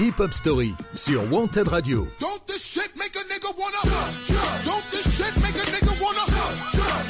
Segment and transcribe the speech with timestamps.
[0.00, 2.06] Hip Hop Story sur Wanted Radio.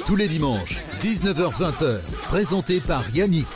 [0.06, 3.46] Tous les dimanches, 19h-20h, présenté par Yannick.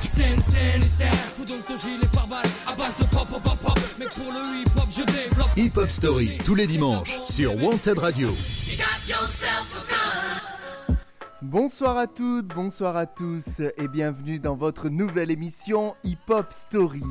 [5.57, 8.29] Hip Hop Story, tous les dimanches, sur Wanted Radio.
[11.41, 17.03] Bonsoir à toutes, bonsoir à tous et bienvenue dans votre nouvelle émission Hip Hop Story.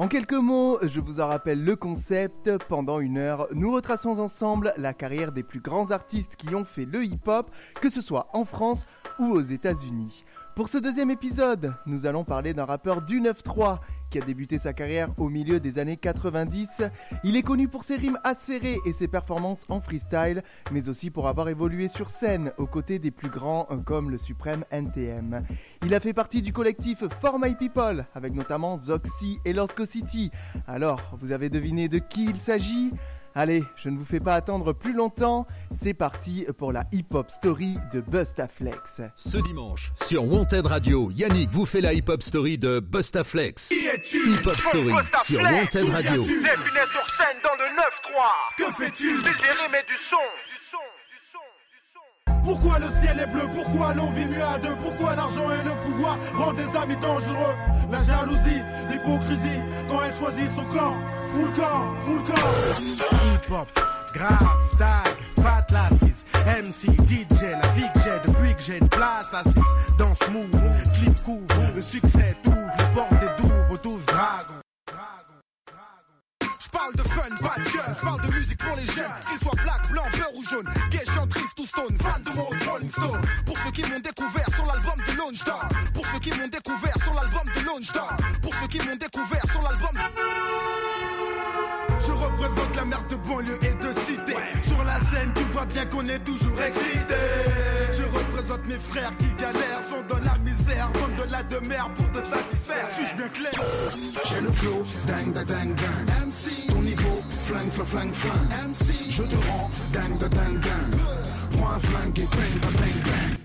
[0.00, 2.56] En quelques mots, je vous en rappelle le concept.
[2.68, 6.84] Pendant une heure, nous retraçons ensemble la carrière des plus grands artistes qui ont fait
[6.84, 8.86] le hip-hop, que ce soit en France
[9.18, 10.24] ou aux États-Unis.
[10.58, 13.78] Pour ce deuxième épisode, nous allons parler d'un rappeur du 9-3
[14.10, 16.82] qui a débuté sa carrière au milieu des années 90.
[17.22, 21.28] Il est connu pour ses rimes acérées et ses performances en freestyle, mais aussi pour
[21.28, 25.44] avoir évolué sur scène aux côtés des plus grands euh, comme le suprême NTM.
[25.86, 30.32] Il a fait partie du collectif For My People, avec notamment Zoxy et Lord City.
[30.66, 32.90] Alors, vous avez deviné de qui il s'agit?
[33.34, 37.76] Allez, je ne vous fais pas attendre plus longtemps, c'est parti pour la hip-hop story
[37.92, 39.02] de Bustaflex.
[39.16, 43.70] Ce dimanche, sur Wanted Radio, Yannick vous fait la hip-hop story de Bustaflex.
[43.70, 46.24] Hip-hop story sur Wanted Radio.
[46.24, 47.86] Sur scène dans le 9-3.
[48.56, 49.30] Que fais-tu Des
[49.70, 50.16] mais du son.
[52.48, 53.46] Pourquoi le ciel est bleu?
[53.54, 54.74] Pourquoi l'on vit mieux à deux?
[54.82, 57.54] Pourquoi l'argent et le pouvoir rendent des amis dangereux?
[57.90, 60.96] La jalousie, l'hypocrisie, quand elle choisit son camp.
[61.34, 62.48] Full camp, full camp.
[62.78, 63.68] Hip hop,
[64.14, 69.34] grave, tag, fat lassis MC, DJ, la vie que j'ai depuis que j'ai une place
[69.34, 69.60] assise.
[69.98, 70.24] Dans ce
[70.94, 73.27] clip couvre, le succès t'ouvre les portes
[76.78, 79.90] J'parle de fun, pas de gueule, j'parle de musique pour les jeunes, qu'ils soient black,
[79.90, 83.20] blanc, vert ou jaune, gay, triste ou stone, fan de mode Rolling Stone.
[83.44, 86.94] Pour ceux qui m'ont découvert sur l'album de Lone Star, pour ceux qui m'ont découvert
[87.02, 89.90] sur l'album de Lone Star, pour ceux qui m'ont découvert sur l'album
[92.06, 94.36] Je représente la merde de banlieue et de cité.
[94.62, 97.17] Sur la scène, tu vois bien qu'on est toujours excité.
[98.66, 102.18] Mes frères qui galèrent, sont dans la misère, vendent de la de mer pour te
[102.18, 102.88] satisfaire.
[102.88, 103.52] Suis-je bien clair?
[104.30, 106.26] J'ai le flow, dang, dang, dang, dang.
[106.26, 108.68] MC, ton niveau, flingue, flingue, flingue, flingue.
[108.68, 110.98] MC, je te rends, dang, dang, dang, dang.
[111.52, 113.38] Prends un flingue et bang, bang, bang, bang.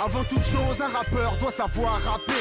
[0.00, 2.32] Avant toute chose, un rappeur doit savoir rapper.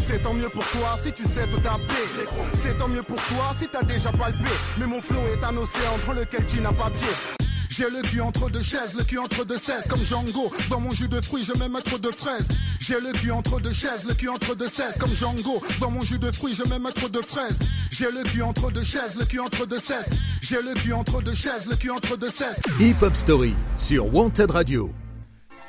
[0.00, 2.28] C'est tant mieux pour toi si tu sais te taper.
[2.54, 4.50] C'est tant mieux pour toi si t'as déjà palpé.
[4.78, 7.37] Mais mon flow est un océan dans lequel tu n'as pas pied.
[7.78, 10.50] J'ai le cul entre deux chaises, le cul entre deux cesses, comme Django.
[10.68, 12.48] Dans mon jus de fruits, je mets mettre de fraises.
[12.80, 15.60] J'ai le cul entre deux chaises, le cul entre deux cesses, comme Django.
[15.78, 17.60] Dans mon jus de fruits, je mets mettre de fraises.
[17.92, 20.10] J'ai le cul entre deux chaises, le cul entre deux cesses.
[20.40, 22.58] J'ai le cul entre deux chaises, le cul entre deux cesses.
[22.80, 24.92] Hip Hop Story sur Wanted Radio.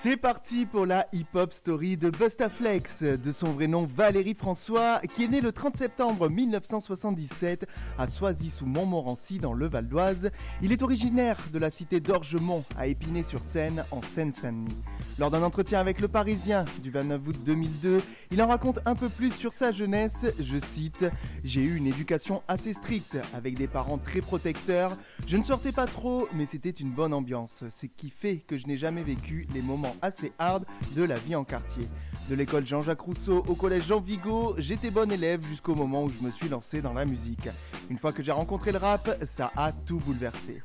[0.02, 5.26] C'est parti pour la hip-hop story de Bustaflex, de son vrai nom Valérie François, qui
[5.26, 7.66] est né le 30 septembre 1977
[7.98, 10.32] à Soisy-sous-Montmorency dans le Val d'Oise.
[10.62, 14.78] Il est originaire de la cité d'Orgemont à Épinay-sur-Seine en Seine-Saint-Denis.
[15.20, 19.10] Lors d'un entretien avec Le Parisien du 29 août 2002, il en raconte un peu
[19.10, 21.06] plus sur sa jeunesse, je cite
[21.44, 24.96] J'ai eu une éducation assez stricte, avec des parents très protecteurs.
[25.28, 28.66] Je ne sortais pas trop, mais c'était une bonne ambiance, ce qui fait que je
[28.68, 30.64] n'ai jamais vécu les moments assez hard
[30.96, 31.86] de la vie en quartier.
[32.30, 36.26] De l'école Jean-Jacques Rousseau au collège Jean Vigo, j'étais bon élève jusqu'au moment où je
[36.26, 37.50] me suis lancé dans la musique.
[37.90, 40.62] Une fois que j'ai rencontré le rap, ça a tout bouleversé.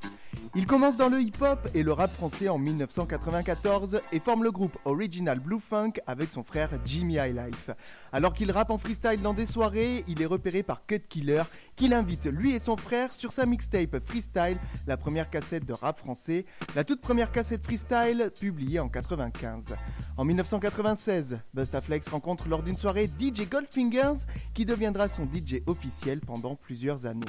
[0.55, 4.77] Il commence dans le hip-hop et le rap français en 1994 et forme le groupe
[4.85, 7.71] Original Blue Funk avec son frère Jimmy Highlife.
[8.13, 11.43] Alors qu'il rappe en freestyle dans des soirées, il est repéré par Cut Killer
[11.77, 15.99] qui l'invite lui et son frère sur sa mixtape Freestyle, la première cassette de rap
[15.99, 16.45] français,
[16.77, 19.75] la toute première cassette freestyle publiée en 95.
[20.17, 24.25] En 1996, Bustaflex rencontre lors d'une soirée DJ Goldfingers
[24.55, 27.27] qui deviendra son DJ officiel pendant plusieurs années.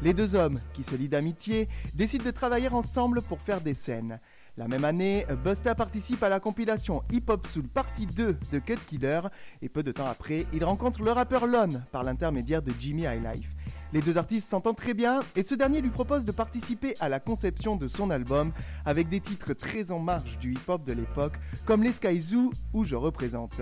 [0.00, 4.20] Les deux hommes, qui se lient d'amitié, décident de travailler ensemble pour faire des scènes.
[4.56, 8.78] La même année, Busta participe à la compilation Hip Hop Soul Partie 2 de Cut
[8.86, 9.20] Killer
[9.60, 13.54] et peu de temps après, il rencontre le rappeur Lon par l'intermédiaire de Jimmy Highlife.
[13.92, 17.20] Les deux artistes s'entendent très bien et ce dernier lui propose de participer à la
[17.20, 18.52] conception de son album
[18.84, 22.84] avec des titres très en marge du hip-hop de l'époque comme Les Sky Zoo ou
[22.84, 23.60] Je représente.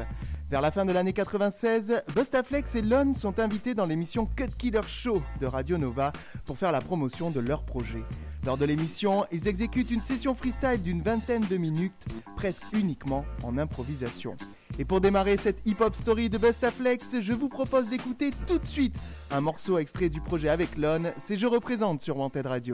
[0.50, 4.81] Vers la fin de l'année 96, Bustaflex et Lon sont invités dans l'émission Cut Killer
[4.88, 6.12] Show de Radio Nova
[6.44, 8.02] pour faire la promotion de leur projet.
[8.47, 12.07] Lors de l'émission, ils exécutent une session freestyle d'une vingtaine de minutes,
[12.37, 14.37] presque uniquement en improvisation.
[14.79, 18.95] Et pour démarrer cette hip-hop story de Bestaflex, je vous propose d'écouter tout de suite
[19.33, 22.73] un morceau extrait du projet avec Lon, c'est Je représente sur Wanted Radio.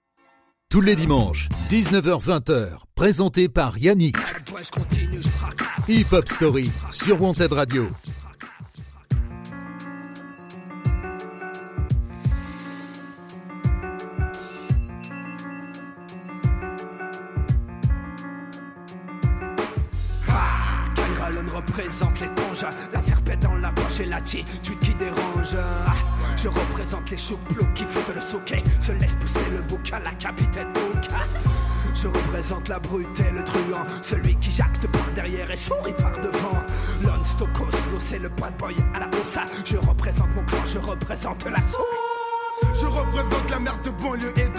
[0.68, 4.16] Tous les dimanches, 19h-20h, présenté par Yannick.
[5.88, 7.88] Hip Hop Story sur Wanted Radio.
[21.72, 25.56] Représente l'éponge, la serpette dans la poche et l'attitude qui dérange.
[25.86, 25.92] Ah,
[26.36, 30.10] je représente les chouplots qui foutent le souquet, se laisse pousser le bouc à la
[30.10, 31.08] capitaine Hook.
[31.94, 36.12] Je représente la brute et le truand, celui qui jacte par derrière et sourit par
[36.20, 36.62] devant.
[37.04, 37.70] Lon Stokos,
[38.00, 39.38] c'est le bad boy à la hausse.
[39.64, 42.74] Je représente mon clan, je représente la souris.
[42.74, 44.51] Je représente la merde de banlieue et.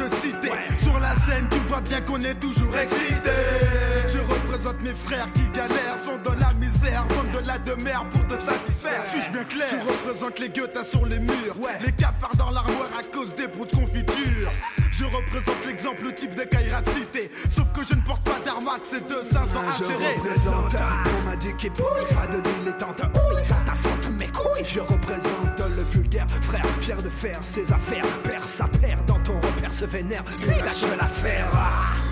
[0.83, 3.31] Sur la scène, tu vois bien qu'on est toujours excité.
[4.07, 8.05] Je représente mes frères qui galèrent, sont dans la misère, vendent de la de mer
[8.11, 9.03] pour te satisfaire.
[9.05, 9.67] Suis-je bien clair?
[9.69, 13.65] Je représente les guettas sur les murs, les cafards dans l'armoire à cause des brous
[13.65, 14.49] de confiture.
[14.91, 17.31] Je représente l'exemple type des Kairat cité.
[17.49, 20.15] Sauf que je ne porte pas d'Armax et de 500 Je insérés.
[20.15, 20.75] représente
[21.19, 21.53] on m'a dit
[22.15, 27.09] pas de dilettante Oui, ta faute mes couilles Je représente le vulgaire frère Fier de
[27.09, 29.32] faire ses affaires Père sa père dans ton
[29.63, 32.02] repère se vénère Puis lâche l'affaire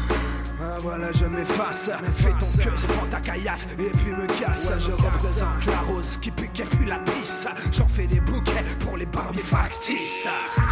[0.81, 1.89] voilà, je m'efface.
[2.15, 4.69] Fais ton queue, prends ta caillasse et puis me casse.
[4.79, 7.47] je représente la rose qui pique et puis la pisse.
[7.71, 10.27] J'en fais des bouquets pour les barbiers factices.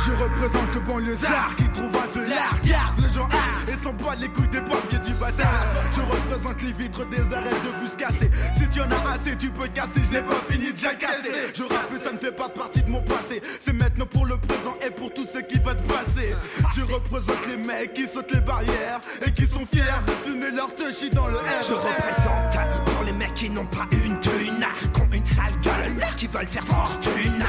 [0.06, 3.29] Je représente le banlieusard qui trouve un feu large, garde le genre
[3.71, 5.67] et s'en bat les couilles des pompiers du bâtard.
[5.94, 8.31] Je représente les vitres des arrêts de bus cassés.
[8.57, 11.53] Si tu en as assez, tu peux casser, je n'ai pas fini de jacasser.
[11.53, 13.41] Je rappe ça ne fait pas partie de mon passé.
[13.59, 16.35] C'est maintenant pour le présent et pour tout ce qui va se passer.
[16.75, 21.10] Je représente les mecs qui sautent les barrières et qui sont fiers fumer leur touchy
[21.10, 21.62] dans le air.
[21.68, 26.07] Je représente pour les mecs qui n'ont pas une thune, qui ont une sale gueule,
[26.18, 27.44] qui veulent faire fortune.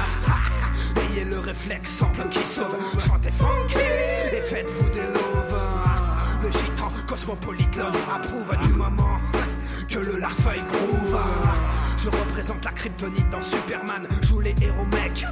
[0.97, 3.79] Ayez le réflexe simple qui sauve, chantez funky
[4.33, 5.57] et faites-vous des loves.
[6.43, 9.21] Le gitan cosmopolite l'homme approuve du moment
[9.89, 11.19] que le larfeuille groove.
[12.03, 15.23] Je représente la kryptonite dans Superman, joue les héros mecs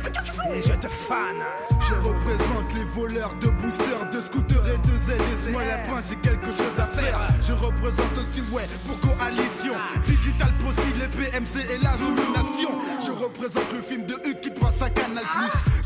[0.52, 1.36] et je te fan.
[1.80, 5.50] Je représente les voleurs de boosters, de scooters et de ZS.
[5.50, 7.20] Moi, la pointe, j'ai quelque chose à faire.
[7.40, 9.72] Je représente aussi, ouais, pour coalition.
[10.06, 11.92] Digital possible, les PMC et la
[12.36, 12.70] Nation.
[13.06, 15.24] Je représente le film de Hugues qui passe à Canal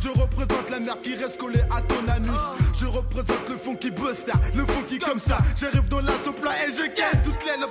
[0.02, 2.30] Je représente la merde qui reste collée à ton anus.
[2.78, 5.38] Je représente le fond qui busta, le fond qui comme ça.
[5.56, 7.70] J'arrive dans la et je gagne toutes les lobes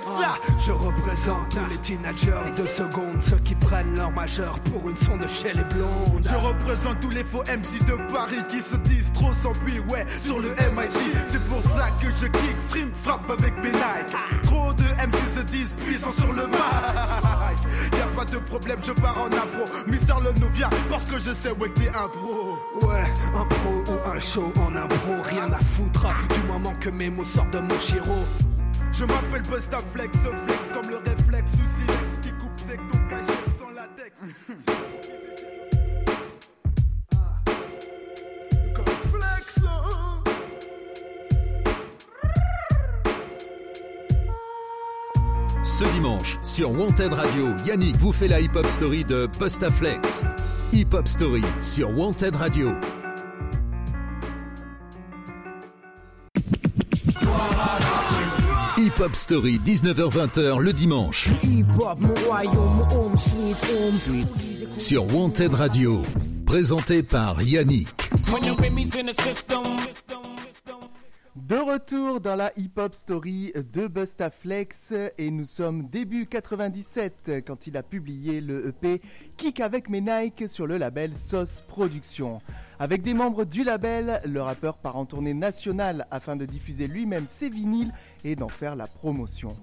[0.64, 5.26] Je représente tous les teenagers de seconde, ceux qui prennent leur majeur pour une sonde
[5.28, 6.26] chez les blondes.
[6.28, 10.06] Je représente tous les faux MC de Paris qui se disent trop sans puis ouais,
[10.20, 11.16] sur le MIC.
[11.26, 14.42] C'est pour ça que je kick, frime, frappe avec mes Nike.
[14.42, 16.81] Trop de MC se disent puissants sur le mic.
[18.22, 19.64] Pas de problème, je pars en impro.
[19.88, 22.56] Mister Le nous vient parce que je sais ouais que t'es un pro.
[22.80, 23.02] Ouais,
[23.34, 27.24] un pro ou un show en impro, rien à foutre du moment que mes mots
[27.24, 28.24] sortent de mon chiro.
[28.92, 33.32] Je m'appelle Busta Flex, flex comme le réflexe ou silex qui coupe sec ton cachet
[33.58, 34.20] sans latex.
[45.82, 50.22] Ce dimanche, sur Wanted Radio, Yannick vous fait la hip-hop story de Bustaflex.
[50.72, 52.70] Hip-hop story sur Wanted Radio.
[58.78, 61.28] Hip-hop story, 19h-20h le dimanche.
[64.78, 66.02] Sur Wanted Radio,
[66.46, 67.88] présenté par Yannick.
[71.52, 77.76] De retour dans la hip-hop story de Bustaflex et nous sommes début 97 quand il
[77.76, 79.02] a publié le EP
[79.36, 82.40] Kick avec mes Nike sur le label Sauce Productions.
[82.82, 87.26] Avec des membres du label, le rappeur part en tournée nationale afin de diffuser lui-même
[87.28, 87.92] ses vinyles
[88.24, 89.56] et d'en faire la promotion.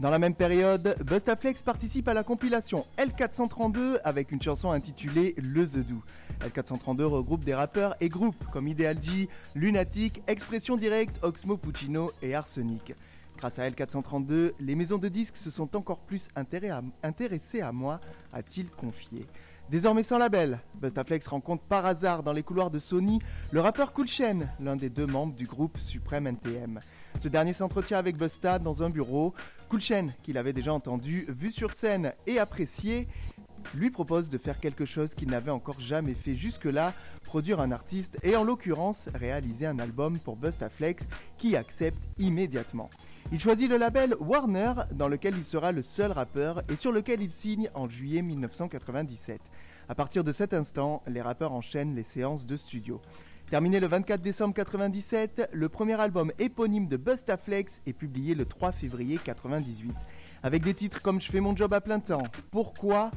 [0.00, 5.64] Dans la même période, Bustaflex participe à la compilation L432 avec une chanson intitulée Le
[5.84, 6.02] Do.
[6.40, 12.34] L432 regroupe des rappeurs et groupes comme Ideal G, Lunatic, Expression Directe, Oxmo Puccino et
[12.34, 12.92] Arsenic.
[13.36, 18.00] Grâce à L432, les maisons de disques se sont encore plus intéressées à moi,
[18.32, 19.28] a-t-il confié.
[19.70, 24.06] Désormais sans label, Bustaflex rencontre par hasard dans les couloirs de Sony le rappeur Cool
[24.06, 26.80] Chain, l'un des deux membres du groupe Supreme NTM.
[27.18, 29.32] Ce dernier s'entretient avec Busta dans un bureau.
[29.70, 33.08] Cool Chain, qu'il avait déjà entendu, vu sur scène et apprécié,
[33.74, 36.92] lui propose de faire quelque chose qu'il n'avait encore jamais fait jusque-là,
[37.24, 42.90] produire un artiste et en l'occurrence réaliser un album pour Bustaflex qui accepte immédiatement.
[43.32, 47.22] Il choisit le label Warner dans lequel il sera le seul rappeur et sur lequel
[47.22, 49.40] il signe en juillet 1997.
[49.88, 53.00] À partir de cet instant, les rappeurs enchaînent les séances de studio.
[53.50, 58.72] Terminé le 24 décembre 97, le premier album éponyme de Bustaflex est publié le 3
[58.72, 59.94] février 98.
[60.42, 63.10] Avec des titres comme Je fais mon job à plein temps, Pourquoi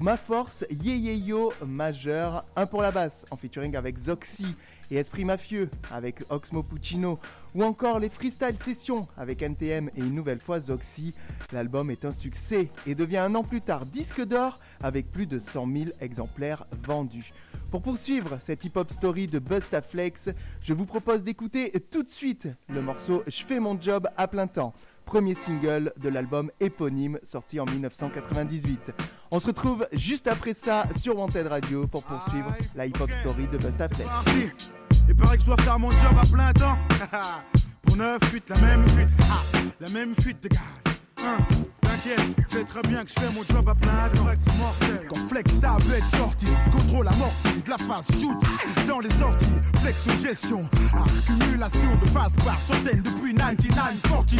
[0.00, 4.54] Ma Force, Ye Yo majeur, un pour la basse en featuring avec Zoxy
[4.90, 7.18] et Esprit Mafieux avec Oxmo Puccino
[7.54, 11.14] ou encore les Freestyle Sessions avec NTM et une nouvelle fois Zoxy.
[11.52, 15.38] L'album est un succès et devient un an plus tard disque d'or avec plus de
[15.38, 17.32] 100 000 exemplaires vendus.
[17.70, 20.30] Pour poursuivre cette hip-hop story de Bustaflex,
[20.62, 24.46] je vous propose d'écouter tout de suite le morceau Je fais mon job à plein
[24.46, 24.72] temps
[25.08, 28.92] premier single de l'album éponyme sorti en 1998.
[29.30, 33.56] On se retrouve juste après ça sur Wanted Radio pour poursuivre la hip-hop story de
[33.56, 34.70] Busta Flex.
[35.08, 36.76] Il paraît que je dois faire mon job à plein temps.
[37.82, 39.08] pour neuf fuites, la même fuite,
[39.80, 40.60] la même fuite de gaz.
[41.24, 41.38] Hein,
[42.48, 44.24] c'est très bien que je fais mon job à plein temps.
[44.58, 45.06] mortel.
[45.08, 48.36] Quand flex ta bête sortie, contrôle amorti de la phase shoot
[48.86, 49.46] dans les sorties.
[49.80, 50.64] Flex gestion,
[50.94, 54.34] accumulation de phase par centaines depuis 1940.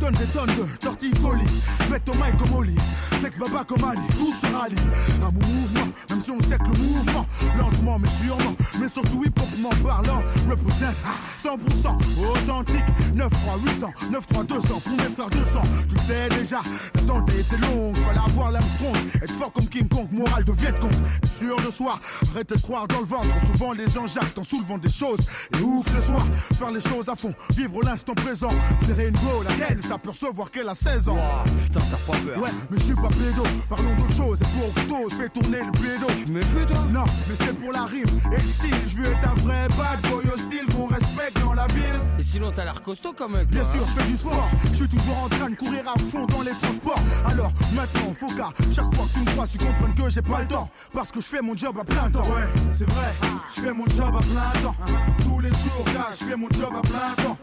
[0.00, 2.76] Donne des tonnes de torticolis, pète ton mic comme Oli.
[3.20, 4.76] Flex baba comme Ali, tout se rallie.
[5.20, 7.26] Mon mouvement, même si on sait que le mouvement,
[7.58, 10.96] lentement mais sûrement, mais surtout hop parlant, représente
[11.42, 11.88] 100%
[12.32, 12.84] authentique.
[13.14, 15.60] 9 3 800, 9 3 200 pour mes frères 200.
[15.88, 16.60] Tu sais déjà,
[17.06, 20.74] tente a été longue, fallait avoir l'Armstrong, être fort comme King Kong, moral de Viet
[20.80, 20.92] Cong,
[21.38, 21.98] sûr de soi,
[22.32, 25.20] arrêtez de croire dans le ventre, souvent les gens jactent en soulevant des choses,
[25.54, 26.24] et où que ce soit,
[26.58, 28.50] faire les choses à fond, vivre l'instant présent,
[28.86, 31.18] serrer une go, laquelle s'apercevoir qu'elle a 16 ans.
[31.62, 32.42] putain, t'as pas peur.
[32.42, 35.58] Ouais, mais je suis pas pédo, parlons d'autre chose, et pour plutôt, je fais tourner
[35.58, 36.06] le pédo.
[36.16, 36.84] Tu me fais toi?
[36.90, 40.00] Non, mais c'est pour la rime, et le style, je veux être un vrai bad
[40.10, 42.00] boy hostile qu'on respecte dans la ville.
[42.18, 43.48] Et sinon, t'as l'air costaud comme mec.
[43.48, 46.26] Bien sûr, je fais du sport, je suis toujours en train de courir à fond
[46.26, 46.79] dans les transports.
[47.24, 50.40] Alors, maintenant, faut qu'à chaque fois que tu me crois, tu comprennes que j'ai pas
[50.40, 50.68] le temps.
[50.92, 52.22] Parce que je fais mon job à plein temps.
[52.22, 53.12] Ouais, c'est vrai,
[53.54, 54.74] je fais mon job à plein temps.
[55.18, 57.36] Tous les jours, gars, je fais mon job à plein temps.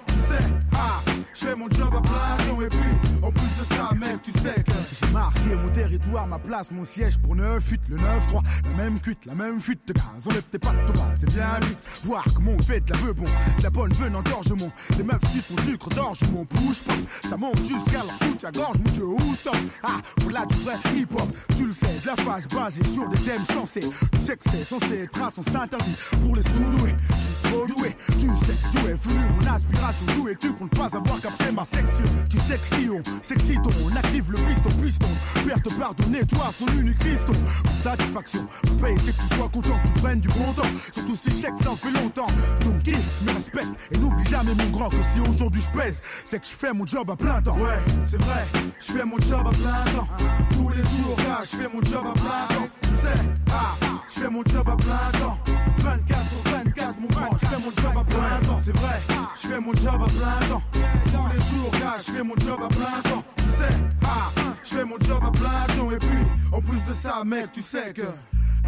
[0.74, 1.02] Ah,
[1.34, 2.64] je fais mon job à plein.
[2.64, 2.80] Et puis,
[3.22, 6.84] en plus de ça, mec, tu sais que j'ai marqué mon territoire, ma place, mon
[6.84, 8.42] siège pour 9-8, le 9-3.
[8.66, 10.04] La même cuite, la même fuite de gaz.
[10.26, 11.78] On est peut-être pas de bas, c'est bien vite.
[12.04, 13.24] Voir comment on fait de la bon,
[13.58, 14.72] de la bonne venant d'orgement.
[14.98, 16.96] Les meufs disent mon sucre d'orge, mon bouche pop.
[17.30, 19.56] Ça monte jusqu'à leur soutien-gorge, mon dieu, où stop?
[19.84, 23.46] Ah, pour là du hip-hop, tu le sais, de la phase basée sur des thèmes
[23.46, 23.88] sensés.
[24.14, 26.96] Tu sais que c'est censé être un sens interdit pour les sous-doués.
[27.44, 30.17] Je trop doué, tu sais d'où est venue mon aspiration.
[30.26, 32.04] Es-tu pour ne pas avoir qu'après ma section?
[32.30, 35.08] Tu si on s'excite, on active le piston, piston.
[35.46, 37.34] Père te pardonner, toi, son unique piston.
[37.82, 38.46] Satisfaction,
[38.82, 40.68] paye, c'est que tu sois content, tu prennes du bon temps.
[40.94, 42.28] Surtout si chèque, ça en fait longtemps.
[42.66, 46.40] Donc, kiffe, me respecte et n'oublie jamais mon grand que si aujourd'hui je pèse, c'est
[46.40, 47.58] que je fais mon job à plein temps.
[47.58, 48.46] Ouais, c'est vrai,
[48.80, 50.08] je fais mon job à plein temps.
[50.52, 52.68] Tous les jours, je fais mon job à plein temps.
[52.82, 53.76] Tu sais, ah,
[54.14, 55.38] je fais mon job à plein temps.
[55.78, 56.47] 24 sur
[56.78, 58.60] 24, mon je fais mon job à plein temps.
[58.64, 59.00] C'est vrai,
[59.42, 60.64] je fais mon job à plein temps.
[60.72, 63.24] Tous les jours, je fais mon job à plein temps.
[63.38, 64.32] Tu sais, ah,
[64.64, 65.92] je fais mon job à plein temps.
[65.92, 68.04] Et puis, en plus de ça, mec, tu sais que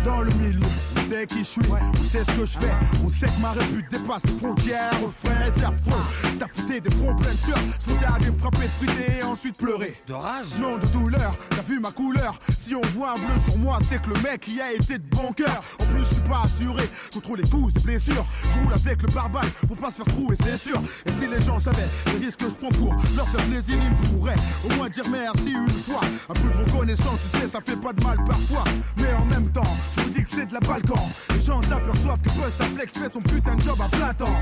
[0.04, 0.60] dans le milieu.
[0.96, 2.72] On sait qui je suis, on sait ce que je fais.
[3.04, 4.92] On sait que ma répute dépasse les frontières.
[5.02, 6.36] Refrain, c'est affreux.
[6.38, 7.58] T'as fouté des fronts pleins de sueur.
[8.14, 9.96] À des frapper, spriter et ensuite pleurer.
[10.08, 11.36] De rage Non, de douleur.
[11.50, 14.48] T'as vu ma couleur Si on voit un bleu sur moi, c'est que le mec
[14.48, 15.62] y a été de bon cœur.
[15.82, 18.26] En plus, je suis pas assuré contre les coups et blessures.
[18.44, 20.82] Je roule avec le barbare pour pas se faire trouver, c'est sûr.
[21.06, 21.78] Et si les gens savaient
[22.08, 25.52] les risques que je prends pour leur faire plaisir, ils pourraient au moins dire merci
[25.52, 26.02] une fois.
[26.30, 28.64] Un peu de reconnaissance, tu sais, ça fait pas de mal parfois.
[28.98, 31.00] Mais en même temps, je vous dis que c'est de la balkan.
[31.36, 34.38] Les gens s'aperçoivent que Flex fait son putain de job à plein temps.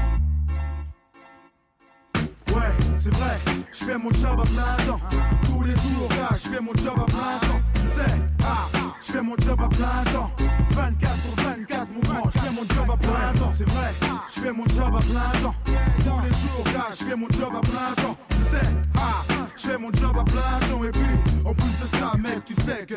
[2.15, 3.37] Ouais, c'est vrai,
[3.71, 4.99] je fais mon job à plein temps.
[5.43, 7.61] Tous les jours, là, je fais mon job à plein temps.
[7.73, 8.11] Tu sais,
[8.43, 8.67] ah,
[8.99, 10.31] je fais mon job à plein temps.
[10.71, 13.51] 24 sur 24, mon grand, je fais mon job à plein temps.
[13.57, 13.93] C'est vrai,
[14.33, 15.55] je fais mon job à plein temps.
[15.65, 18.17] Tous les jours, là, je fais mon job à plein temps.
[18.29, 19.23] Tu sais, ah,
[19.55, 20.83] je fais mon job à plein temps.
[20.83, 22.95] Et puis, en plus de ça, mec, tu sais que.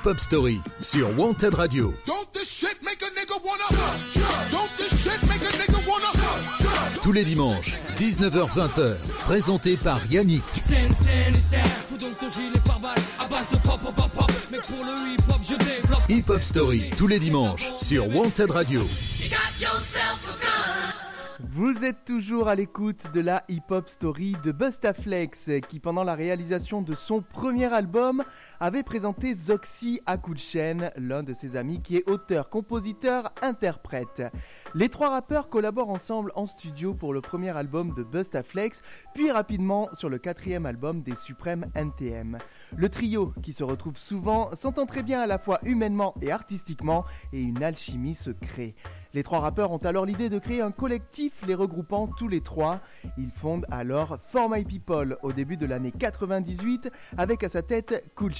[0.00, 1.92] Hip Hop Story sur Wanted Radio.
[2.06, 3.64] Don't this shit make a nigga wanna
[4.50, 10.42] Don't this shit make a nigga wanna Tous les dimanches, 19h-20h, présenté par Yannick.
[16.08, 18.82] Hip hop, Story, tous les dimanches, sur Wanted Radio.
[21.52, 26.82] Vous êtes toujours à l'écoute de la hip-hop story de Bustaflex qui pendant la réalisation
[26.82, 28.22] de son premier album
[28.60, 34.22] avait présenté Zoxy à Kulchen, l'un de ses amis qui est auteur, compositeur, interprète.
[34.74, 38.82] Les trois rappeurs collaborent ensemble en studio pour le premier album de Bustaflex,
[39.14, 42.36] puis rapidement sur le quatrième album des Suprêmes NTM.
[42.76, 47.04] Le trio, qui se retrouve souvent, s'entend très bien à la fois humainement et artistiquement,
[47.32, 48.74] et une alchimie se crée.
[49.12, 52.80] Les trois rappeurs ont alors l'idée de créer un collectif les regroupant tous les trois.
[53.18, 58.04] Ils fondent alors For My People au début de l'année 98 avec à sa tête
[58.14, 58.34] Cool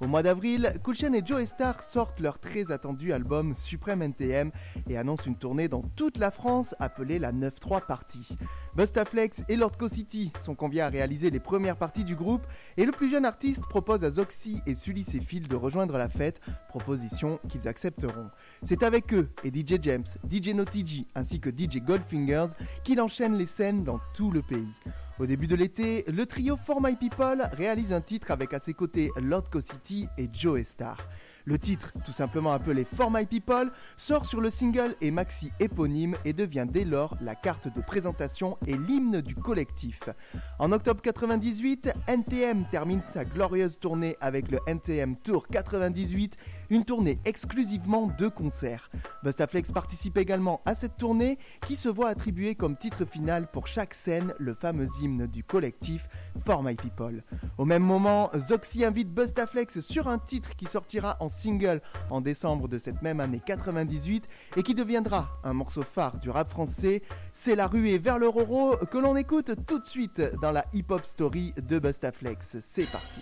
[0.00, 4.50] Au mois d'avril, Cool Chain et Joe Star sortent leur très attendu album Supreme NTM
[4.88, 8.36] et annoncent une tournée dans toute la France appelée la 9-3 Party.
[8.76, 12.42] Bustaflex et Lord Co City sont conviés à réaliser les premières parties du groupe
[12.76, 16.40] et le plus jeune artiste propose à Zoxy et Sully Phil de rejoindre la fête,
[16.68, 18.30] proposition qu'ils accepteront.
[18.62, 22.52] C'est avec eux et DJ James, DJ Notigi ainsi que DJ Goldfingers
[22.84, 24.72] qu'il enchaîne les scènes dans tout le pays.
[25.18, 28.74] Au début de l'été, le trio For My People réalise un titre avec à ses
[28.74, 30.98] côtés Lord Co City et Joe Star.
[31.46, 36.16] Le titre, tout simplement appelé For My People, sort sur le single et maxi éponyme
[36.26, 40.10] et devient dès lors la carte de présentation et l'hymne du collectif.
[40.58, 46.36] En octobre 98, NTM termine sa glorieuse tournée avec le NTM Tour 98,
[46.70, 48.90] une tournée exclusivement de concerts.
[49.22, 53.94] Bustaflex participe également à cette tournée qui se voit attribuer comme titre final pour chaque
[53.94, 56.08] scène le fameux hymne du collectif
[56.44, 57.22] For My People.
[57.58, 61.80] Au même moment, Zoxy invite Bustaflex sur un titre qui sortira en single
[62.10, 66.48] en décembre de cette même année 98 et qui deviendra un morceau phare du rap
[66.48, 67.02] français.
[67.32, 71.04] C'est la ruée vers le Roro que l'on écoute tout de suite dans la hip-hop
[71.04, 72.58] story de Bustaflex.
[72.60, 73.20] C'est parti.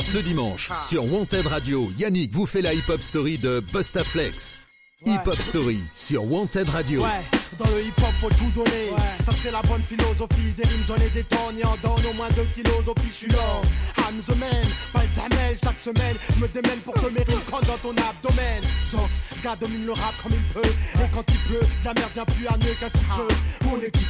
[0.00, 4.58] Ce dimanche, sur Wanted Radio, Yannick vous fait la hip-hop story de Bustaflex.
[5.06, 7.02] Hip-hop story sur Wanted Radio.
[7.58, 8.90] Dans le hip hop faut tout donner.
[9.24, 10.52] Ça c'est la bonne philosophie.
[10.56, 13.12] Des rimes j'en ai des tonnes et en donne au moins deux kilos au Je
[13.12, 13.60] suis là.
[13.98, 16.16] I'm the man, balsamel chaque semaine.
[16.34, 18.62] Je me démène pour que mes rimes comptent dans ton abdomen.
[18.84, 20.68] Sox, ce gars domine le rap comme il peut.
[20.68, 23.68] Et quand il pleut, la merde vient plus à mieux qu'un petit peu.
[23.68, 24.08] Mon équipe,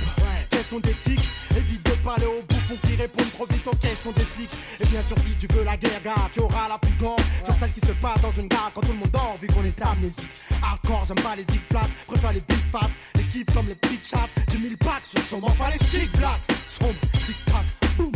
[0.51, 1.29] question d'éthique.
[1.57, 4.59] Évite de parler aux bouffons qui répondent trop vite aux questions des flics.
[4.81, 7.21] Et bien sûr, si tu veux la guerre, gars, tu auras la plus grande.
[7.47, 9.65] Genre celle qui se passe dans une gare quand tout le monde dort, vu qu'on
[9.65, 10.31] est amnésique.
[10.63, 12.89] Hardcore, j'aime pas les zig plates, préfère les big fat.
[13.33, 14.29] Kiffs comme les petits chaps.
[14.51, 16.41] J'ai mis le pack sur son les kick black.
[16.67, 17.65] Sombre, tic tac,
[17.97, 18.13] boum.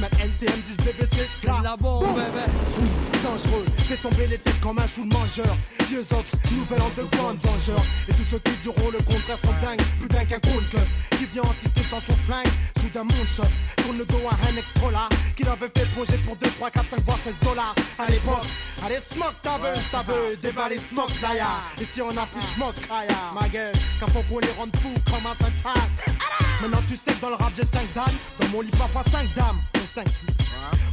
[0.00, 1.60] Ma NTM 10 bébé c'est là.
[1.62, 2.46] la bombe, bébé.
[3.22, 5.56] dangereux, fais tomber les têtes comme un chou de mangeur.
[5.88, 7.80] Vieux ox, nouvel an de grande vengeur.
[8.08, 10.76] Et tous ceux qui diront le contraire sont dingues, plus dingues qu'un compte
[11.10, 12.48] Qui vient en cité sans son flingue,
[12.80, 13.50] soudain monde sauf.
[13.76, 16.90] Tourne le dos à un ex-pro là, qui l'avait fait projet pour 2, 3, 4,
[16.90, 17.74] 5, voire 16 dollars.
[17.98, 18.46] À l'époque,
[18.84, 22.80] allez smoke ta buzz, ta buzz, déballer smoke ya Et si on a plus smoke,
[22.88, 25.52] kaya, ma gueule, qu'à faut qu'on les rende fous comme un saint
[26.60, 28.04] Maintenant tu sais que dans le rap j'ai 5 dames,
[28.40, 30.42] dans mon lit parfois 5 dames, pour 5 slips.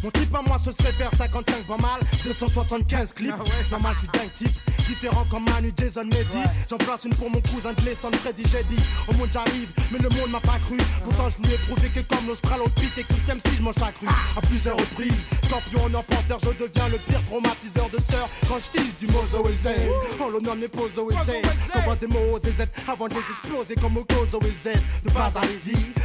[0.03, 3.33] Mon type à moi ce serait faire 55 pas mal, 275 clips.
[3.71, 6.43] Normal tu dingue type, différent comme Manu, Jason, Mehdi.
[6.69, 8.81] J'en place une pour mon cousin de l'Essonne, Freddy, j'ai dit.
[9.07, 10.77] Au monde j'arrive, mais le monde m'a pas cru.
[11.03, 14.07] Pourtant je lui ai prouvé que comme l'Australopithèque et que si je mange la cru.
[14.07, 18.29] À plusieurs reprises, champion en emporteur, je deviens le pire traumatiseur de sœurs.
[18.47, 19.43] Quand je tease du Mozo
[20.19, 22.49] En l'honneur de mes et voit des mots aux Z
[22.87, 25.41] avant de les exploser comme au Gozo et De base à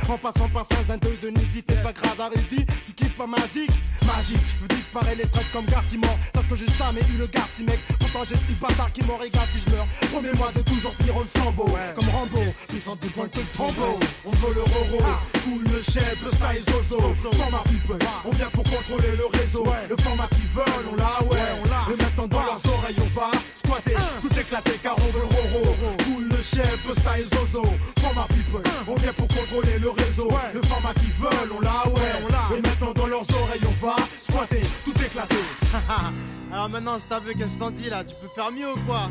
[0.09, 2.65] en passant par Saint-Zindeuse, n'hésitez pas grâce à Rési.
[2.87, 3.73] Tu kiffes pas magique,
[4.07, 4.45] magique.
[4.63, 6.19] Je disparaître les traites comme Gartimore.
[6.33, 7.81] Parce que j'ai jamais eu le garci mec.
[7.99, 9.87] Pourtant j'ai le bâtard qui m'aurait gâté si je meurs.
[10.13, 11.69] Promets-moi de toujours pire le flambeau.
[11.95, 13.99] Comme Rambo, puissant du point que le trombeau.
[14.25, 14.99] On veut le roro,
[15.45, 17.15] cool le chef, le style zozo.
[17.15, 19.67] Format people, on vient pour contrôler le réseau.
[19.89, 21.39] Le format qu'ils veulent, on l'a, ouais.
[21.63, 21.93] On l'a.
[21.93, 25.77] Et maintenant dans leurs oreilles, on va squatter, tout éclater car on veut le roro.
[26.05, 27.65] Cool le chef, le style zozo.
[28.01, 30.31] Format people, on vient pour contrôler le réseau.
[30.55, 32.13] Le format qu'ils veulent, on l'a, ouais.
[32.25, 32.66] On l'a.
[32.95, 35.37] Dans leurs oreilles, on va squatter, tout éclater.
[36.53, 38.73] Alors maintenant, si t'as vu qu'est-ce que je t'en dis là, tu peux faire mieux
[38.73, 39.11] ou quoi?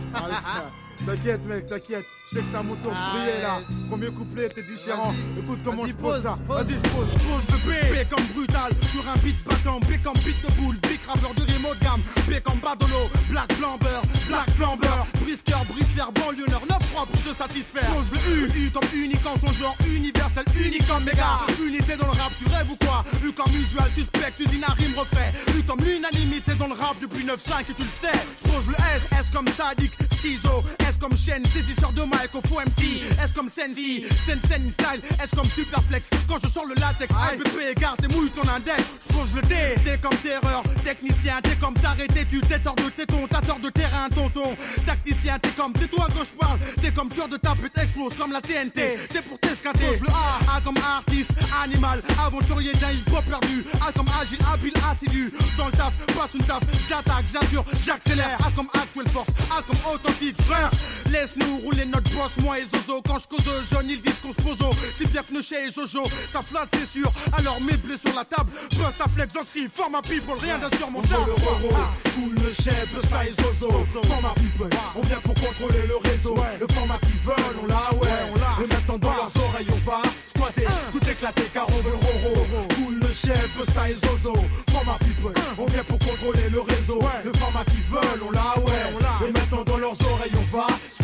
[1.05, 2.05] T'inquiète mec, t'inquiète.
[2.27, 3.61] Je sais que c'est à mon tour de Ah briller là.
[3.89, 5.13] Premier couplet, t'es différent.
[5.37, 6.37] Écoute comment je pose ça.
[6.47, 7.07] Vas-y, je pose.
[7.13, 10.51] Je pose de B, B comme brutal, sur un beat battant, B comme beat de
[10.55, 15.03] boule, B graveur de rime haut de gamme, B comme badolo, black flamber, black flamber,
[15.21, 17.93] brisqueur, brise-fer, banlieuneur, 9-3 pour te satisfaire.
[17.93, 22.07] Pose le U, U comme unique en son genre, universel, unique comme méga, unité dans
[22.07, 23.03] le rap, tu rêves ou quoi?
[23.23, 27.23] U comme usual, suspect, usine à rime refait, U comme l'unanimité dans le rap depuis
[27.23, 28.17] 9-5 et tu le sais.
[28.43, 32.33] Je pose le S, S comme sadique, schizo, S S comme chaîne, saisisseur de mic
[32.33, 33.03] au faux MC.
[33.21, 35.01] S comme Sensi, Sen Sen style?
[35.21, 36.07] S comme Superflex?
[36.27, 38.81] Quand je sors le latex, IPP, garde et mouille ton index.
[39.09, 40.63] Pose le T, T comme terreur.
[40.85, 44.55] Technicien, T comme t'arrêter, tu t'es tort de téton, t'as tort de terrain, tonton.
[44.85, 46.59] Tacticien, T comme c'est toi quand je parle.
[46.81, 48.95] T comme tueur de ta pute, explose comme la TNT.
[49.09, 49.99] T pour t'escater.
[50.01, 51.31] Le A, A comme artiste,
[51.61, 53.65] animal, aventurier d'un hip-hop perdu.
[53.85, 55.33] A comme agile, habile, assidu.
[55.57, 58.37] Dans le taf, passe une taf, j'attaque, j'assure, j'accélère.
[58.47, 60.71] A comme actuelle force, A comme authentique, frère.
[61.11, 63.01] Laisse-nous rouler notre boss, moi et Zozo.
[63.05, 64.57] Quand je cause jeune, ils disent qu'on se pose.
[64.97, 67.11] Si bien que chez et Jojo, ça flatte, c'est sûr.
[67.37, 71.25] Alors mets blé sur la table, bust à flex, cri, forme à people, rien d'insurmontable.
[71.27, 71.69] Le roro,
[72.15, 73.71] cool le chef, le style Zozo.
[74.07, 76.35] Format people, on vient pour contrôler le réseau.
[76.59, 78.63] Le format qu'ils veulent, on l'a, ouais, on l'a.
[78.63, 82.45] Et maintenant dans leurs oreilles, on va squatter, tout éclater car on veut le roro.
[82.75, 84.35] Cool le chef, le style Zozo.
[84.71, 86.99] Format people, on vient pour contrôler le réseau.
[87.23, 88.64] Le format qu'ils veulent, on l'a, ouais,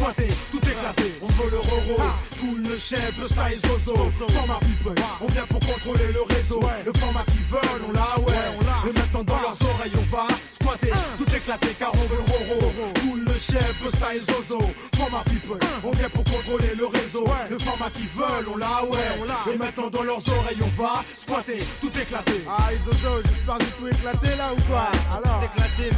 [0.01, 1.13] squatter, tout éclater.
[1.21, 2.01] On veut le roro,
[2.39, 3.95] cool le chef, le style Zozo.
[4.33, 6.61] Format people, on vient pour contrôler le réseau.
[6.85, 8.89] Le format qu'ils veulent, on l'a, ouais, on l'a.
[8.89, 12.71] Et maintenant dans leurs oreilles, on va squatter, tout éclater car on veut le roro.
[13.01, 14.59] Cool le chef, le style Zozo.
[14.95, 17.25] Format people, on vient pour contrôler le réseau.
[17.49, 19.53] Le format qu'ils veulent, on l'a, ouais, on l'a.
[19.53, 22.41] Et maintenant dans leurs oreilles, on va squatter, tout éclater.
[22.49, 25.95] Ah, Zozo, j'espère que tout éclaté là ou quoi Alors Éclaté,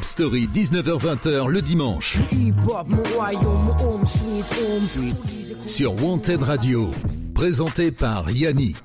[0.00, 2.16] Hop Story, 19h-20h le dimanche.
[5.66, 6.90] Sur Wanted Radio.
[7.34, 8.78] Présenté par Yannick.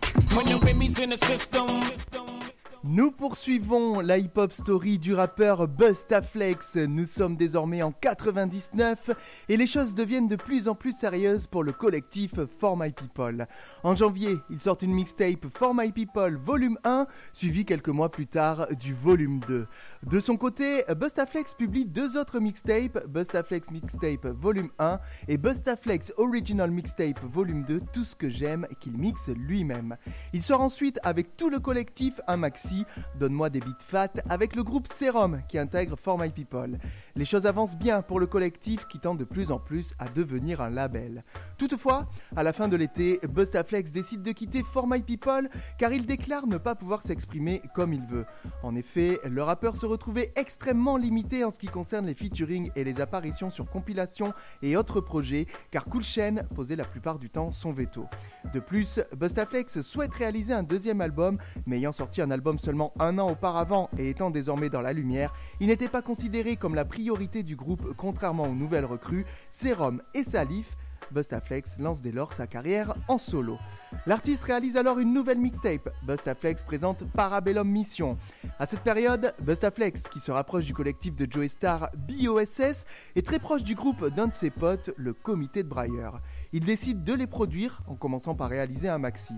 [2.87, 6.75] Nous poursuivons la hip-hop story du rappeur Bustaflex.
[6.75, 9.09] Nous sommes désormais en 99
[9.49, 13.47] et les choses deviennent de plus en plus sérieuses pour le collectif For My People.
[13.81, 18.27] En janvier, il sort une mixtape For My People volume 1, suivi quelques mois plus
[18.27, 19.65] tard du volume 2.
[20.05, 26.69] De son côté, Bustaflex publie deux autres mixtapes, Bustaflex Mixtape volume 1 et Bustaflex Original
[26.69, 29.97] Mixtape volume 2, tout ce que j'aime qu'il mixe lui-même.
[30.31, 32.85] Il sort ensuite avec tout le collectif un maxi
[33.19, 36.77] Donne-moi des beats fat avec le groupe Serum qui intègre For My People.
[37.15, 40.61] Les choses avancent bien pour le collectif qui tend de plus en plus à devenir
[40.61, 41.23] un label.
[41.57, 46.05] Toutefois, à la fin de l'été, Bustaflex décide de quitter For My People car il
[46.05, 48.27] déclare ne pas pouvoir s'exprimer comme il veut.
[48.61, 52.83] En effet, le rappeur se retrouvait extrêmement limité en ce qui concerne les featuring et
[52.83, 57.53] les apparitions sur compilations et autres projets car Cool Chain posait la plupart du temps
[57.53, 58.05] son veto.
[58.53, 63.17] De plus, Bustaflex souhaite réaliser un deuxième album, mais ayant sorti un album seulement un
[63.19, 67.41] an auparavant et étant désormais dans la lumière, il n'était pas considéré comme la priorité
[67.41, 70.75] du groupe contrairement aux nouvelles recrues, Serum et Salif.
[71.11, 73.57] Bustaflex lance dès lors sa carrière en solo.
[74.05, 75.89] L'artiste réalise alors une nouvelle mixtape.
[76.03, 78.17] Bustaflex présente Parabellum Mission.
[78.59, 83.39] À cette période, Bustaflex, qui se rapproche du collectif de Joey Star BOSS, est très
[83.39, 86.09] proche du groupe d'un de ses potes, le Comité de Breyer.
[86.53, 89.33] Il décide de les produire en commençant par réaliser un maxi.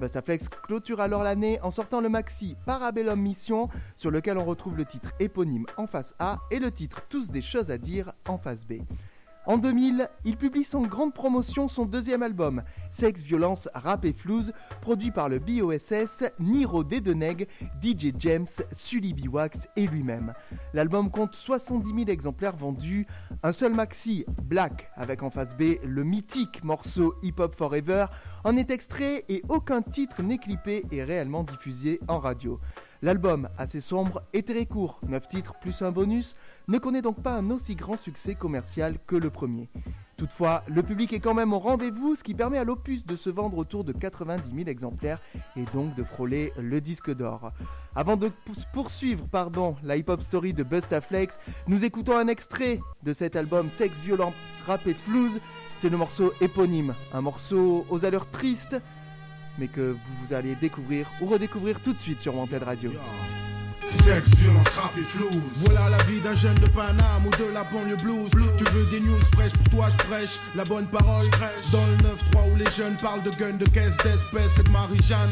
[0.00, 4.84] Bustaflex clôture alors l'année en sortant le maxi Parabellum Mission, sur lequel on retrouve le
[4.84, 8.66] titre éponyme en face A et le titre Tous des choses à dire en face
[8.66, 8.74] B.
[9.50, 14.52] En 2000, il publie sans grande promotion son deuxième album, Sex, Violence, Rap et Flouze,
[14.80, 17.48] produit par le BOSS, Niro Dedeneg,
[17.82, 20.34] DJ James, Sully Biwax et lui-même.
[20.72, 23.08] L'album compte 70 000 exemplaires vendus,
[23.42, 28.06] un seul maxi, Black, avec en face B le mythique morceau Hip Hop Forever,
[28.44, 32.60] en est extrait et aucun titre n'est clippé et réellement diffusé en radio.
[33.02, 36.36] L'album, assez sombre et très court, 9 titres plus un bonus,
[36.68, 39.70] ne connaît donc pas un aussi grand succès commercial que le premier.
[40.18, 43.30] Toutefois, le public est quand même au rendez-vous, ce qui permet à l'opus de se
[43.30, 45.18] vendre autour de 90 000 exemplaires
[45.56, 47.52] et donc de frôler le disque d'or.
[47.94, 48.30] Avant de
[48.74, 53.98] poursuivre pardon, la hip-hop story de Bustaflex, nous écoutons un extrait de cet album Sex,
[54.00, 54.34] Violence,
[54.66, 55.40] Rap et Flouze.
[55.78, 58.76] C'est le morceau éponyme, un morceau aux allures tristes,
[59.58, 62.92] mais que vous allez découvrir ou redécouvrir tout de suite sur Wanted Radio.
[63.90, 65.40] Sexe, violence, rap et flouze.
[65.56, 68.30] Voilà la vie d'un jeune de Paname ou de la banlieue blues.
[68.56, 71.26] Tu veux des news fraîches pour toi, je prêche la bonne parole.
[71.72, 75.30] Dans le 9-3 où les jeunes parlent de guns, de caisses, d'espèces et de Marie-Jeanne.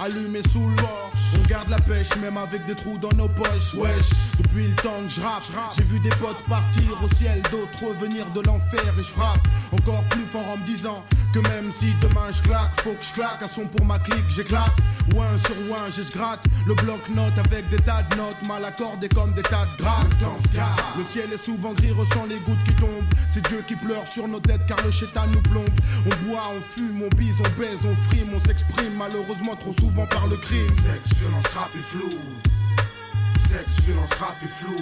[0.00, 3.74] Allumé sous le bord, on garde la pêche même avec des trous dans nos poches.
[3.74, 5.44] Wesh, depuis le temps que je rappe,
[5.76, 10.02] j'ai vu des potes partir au ciel, d'autres revenir de l'enfer et je frappe encore
[10.10, 13.42] plus fort en me disant que même si demain je claque, faut que je claque
[13.42, 14.72] un son pour ma clique, j'éclate.
[15.14, 19.32] Ouin sur ouin, je gratte le bloc-notes avec des tas de notes mal accordées comme
[19.32, 20.06] des tas de grattes.
[20.96, 23.06] Le ciel est souvent gris, ressent les gouttes qui tombent.
[23.28, 25.70] C'est Dieu qui pleure sur nos têtes car le chétan nous plombe.
[26.06, 30.06] On boit, on fume, on bise, on baise, on frime, on s'exprime malheureusement trop souvent
[30.06, 30.74] par le crime.
[30.74, 32.10] Sexe, violence, rap et flou.
[33.38, 34.76] Sexe, violence, rap et flou.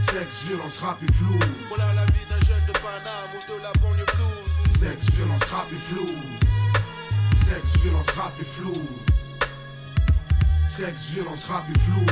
[0.00, 1.38] Sexe, violence, rap et flou.
[1.68, 4.01] Voilà la vie d'un jeune de Paname ou de la banlieue.
[4.82, 6.06] Sexe, violence, rap et flou.
[7.36, 8.72] Sexe, violence, rap et flou.
[10.66, 12.04] Sexe, violence, rap et flou.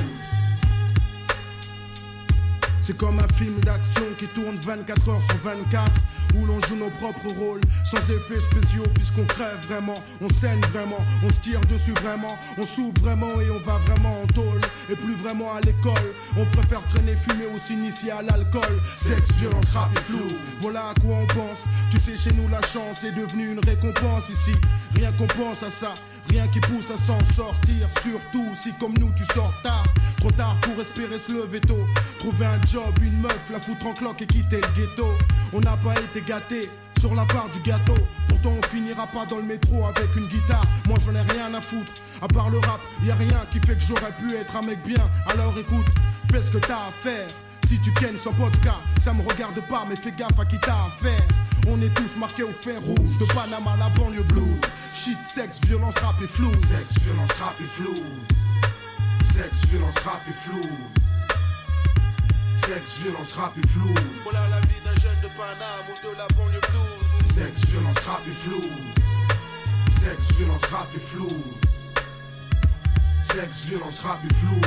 [2.80, 5.90] C'est comme un film d'action qui tourne 24 heures sur 24
[6.36, 11.04] où l'on joue nos propres rôles sans effets spéciaux puisqu'on crève vraiment, on saigne vraiment,
[11.24, 14.59] on se tire dessus vraiment, on souffre vraiment et on va vraiment en tôle
[14.90, 16.14] et plus vraiment à l'école.
[16.36, 18.80] On préfère traîner, fumer ou s'initier à l'alcool.
[18.94, 20.26] Sexe, violence, rap et flou.
[20.60, 21.58] Voilà à quoi on pense.
[21.90, 24.52] Tu sais, chez nous la chance est devenue une récompense ici.
[24.94, 25.94] Rien qu'on pense à ça.
[26.28, 29.84] Rien qui pousse à s'en sortir, surtout si comme nous tu sors tard.
[30.18, 31.86] Trop tard pour espérer se lever tôt.
[32.18, 35.08] Trouver un job, une meuf, la foutre en cloque et quitter le ghetto.
[35.52, 36.68] On n'a pas été gâtés
[37.00, 37.96] sur la part du gâteau.
[38.44, 40.64] On finira pas dans le métro avec une guitare.
[40.86, 41.92] Moi j'en ai rien à foutre.
[42.22, 44.78] À part le rap, y a rien qui fait que j'aurais pu être un mec
[44.84, 45.04] bien.
[45.28, 45.86] Alors écoute,
[46.30, 47.26] fais ce que t'as à faire.
[47.66, 50.86] Si tu kennes sans vodka, ça me regarde pas, mais fais gaffe à qui t'as
[50.86, 51.22] affaire.
[51.68, 54.60] On est tous marqués au fer rouge, de Panama à la banlieue blues.
[54.94, 56.50] Shit, sexe, violence, rap et flou.
[56.52, 57.94] Sexe, violence, rap et flou.
[59.22, 60.60] Sexe, violence, rap et flou.
[62.66, 63.94] Sexe, violence, rap et flou.
[64.22, 67.34] Voilà la vie d'un jeune de Paname ou de la banlieue blues.
[67.34, 68.60] Sexe, violence, rap et flou.
[69.90, 71.28] Sexe, violence, rap et flou.
[73.22, 74.60] Sexe, violence, rap et flou.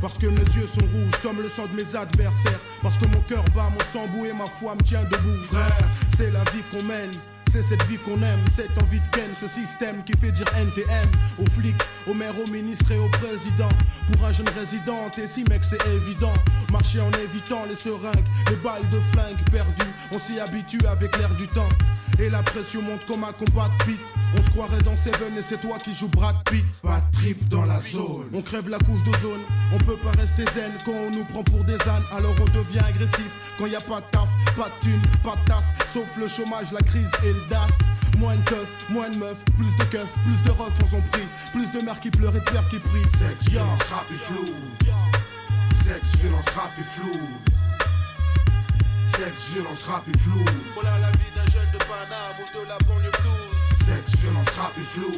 [0.00, 2.60] Parce que mes yeux sont rouges comme le sang de mes adversaires.
[2.82, 5.42] Parce que mon cœur bat, mon sang bout et ma foi me tient debout.
[5.42, 7.10] Frère, c'est la vie qu'on mène.
[7.52, 11.10] C'est cette vie qu'on aime, cette envie de ken, ce système qui fait dire NTM
[11.40, 13.74] aux flics, aux maires, aux ministres et aux présidents.
[14.06, 16.32] Pour un jeune résident, t'es si mec, c'est évident.
[16.70, 19.92] Marcher en évitant les seringues, les balles de flingue perdues.
[20.14, 21.68] On s'y habitue avec l'air du temps.
[22.20, 24.00] Et la pression monte comme un combat de pit.
[24.36, 26.64] On se croirait dans Seven et c'est toi qui joues Brad Pitt.
[26.82, 28.28] Pas de trip dans la zone.
[28.32, 29.40] On crève la couche d'ozone.
[29.72, 32.04] On peut pas rester zen quand on nous prend pour des ânes.
[32.14, 35.44] Alors on devient agressif quand y a pas de taf, pas de thune, pas de
[35.46, 35.74] tasse.
[35.86, 37.70] Sauf le chômage, la crise et le DAF.
[38.16, 41.26] Moins de keufs, moins de meufs, plus de keufs, plus de refs en son prix.
[41.52, 43.10] Plus de mères qui pleurent et de pères qui prient.
[43.10, 44.44] Sexe, violence, rap et flou.
[45.74, 47.12] Sexe, violence, rap et flou.
[49.06, 50.44] Sexe, violence, rap et flou.
[50.74, 53.86] Voilà la vie d'un jeune de Paname ou de la banlieue blues.
[53.86, 55.12] Sexe, violence, rap et flou.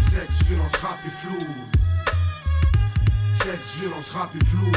[0.00, 1.38] Sexe, violence, rap et flou.
[3.34, 4.72] Sexe, violence, rap et flou.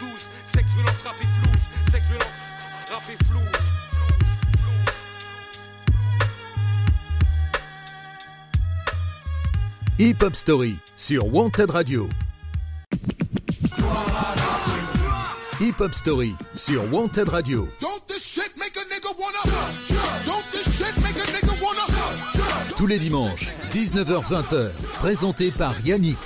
[0.00, 0.28] Violence,
[1.04, 1.16] rap
[3.10, 3.50] et flouze
[9.98, 12.08] Hip Hop Story sur Wanted Radio.
[15.60, 17.68] Hip Hop Story sur Wanted Radio.
[22.78, 26.16] Tous les dimanches, 19h-20h, présenté par Yannick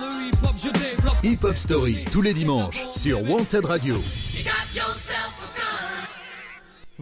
[0.00, 1.16] le hip hop, je développe.
[1.22, 3.96] Hip Hop Story tous les dimanches sur Wanted Radio.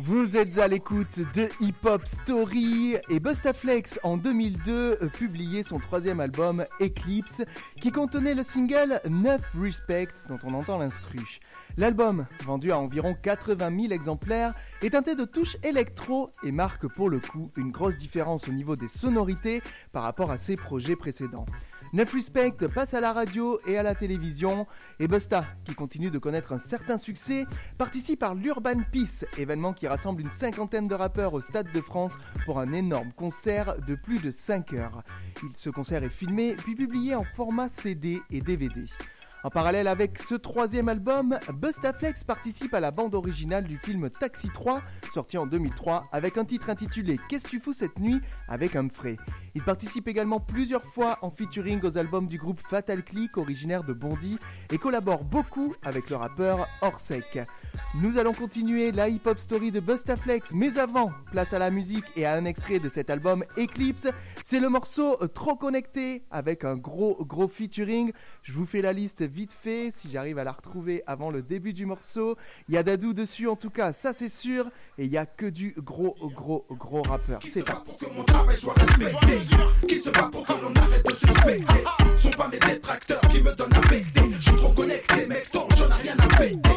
[0.00, 4.70] Vous êtes à l'écoute de Hip Hop Story et Bustaflex en 2002
[5.02, 7.42] euh, publiait son troisième album Eclipse
[7.80, 11.40] qui contenait le single 9 Respect dont on entend l'instru.
[11.76, 17.10] L'album, vendu à environ 80 000 exemplaires, est teinté de touches électro et marque pour
[17.10, 21.46] le coup une grosse différence au niveau des sonorités par rapport à ses projets précédents.
[21.94, 24.66] 9 Respect passe à la radio et à la télévision
[24.98, 27.46] et Busta, qui continue de connaître un certain succès,
[27.78, 32.12] participe à l'Urban Peace, événement qui rassemble une cinquantaine de rappeurs au Stade de France
[32.44, 35.02] pour un énorme concert de plus de 5 heures.
[35.56, 38.84] Ce concert est filmé puis publié en format CD et DVD.
[39.44, 44.48] En parallèle avec ce troisième album, Bustaflex participe à la bande originale du film Taxi
[44.48, 44.82] 3,
[45.14, 48.20] sorti en 2003, avec un titre intitulé Qu'est-ce que tu fous cette nuit?
[48.48, 49.16] avec Humphrey.
[49.54, 53.92] Il participe également plusieurs fois en featuring aux albums du groupe Fatal Click, originaire de
[53.92, 54.38] Bondy,
[54.72, 57.38] et collabore beaucoup avec le rappeur Orsec.
[57.94, 62.26] Nous allons continuer la hip-hop story de Bustaflex, mais avant, place à la musique et
[62.26, 64.08] à un extrait de cet album Eclipse.
[64.44, 68.12] C'est le morceau Trop Connecté avec un gros gros featuring.
[68.42, 71.72] Je vous fais la liste vite fait si j'arrive à la retrouver avant le début
[71.72, 72.36] du morceau.
[72.68, 74.66] Il y a Dadou dessus en tout cas, ça c'est sûr.
[74.96, 77.40] Et il y a que du gros gros gros rappeur.
[77.50, 77.96] C'est parti.
[77.96, 79.38] que mon travail soit respecté?
[79.86, 81.84] Qui se bat pour que l'on arrête de suspecter?
[82.16, 83.80] Sont pas mes détracteurs qui me donnent à
[84.30, 86.70] Je suis trop connecté mec donc j'en ai rien à péter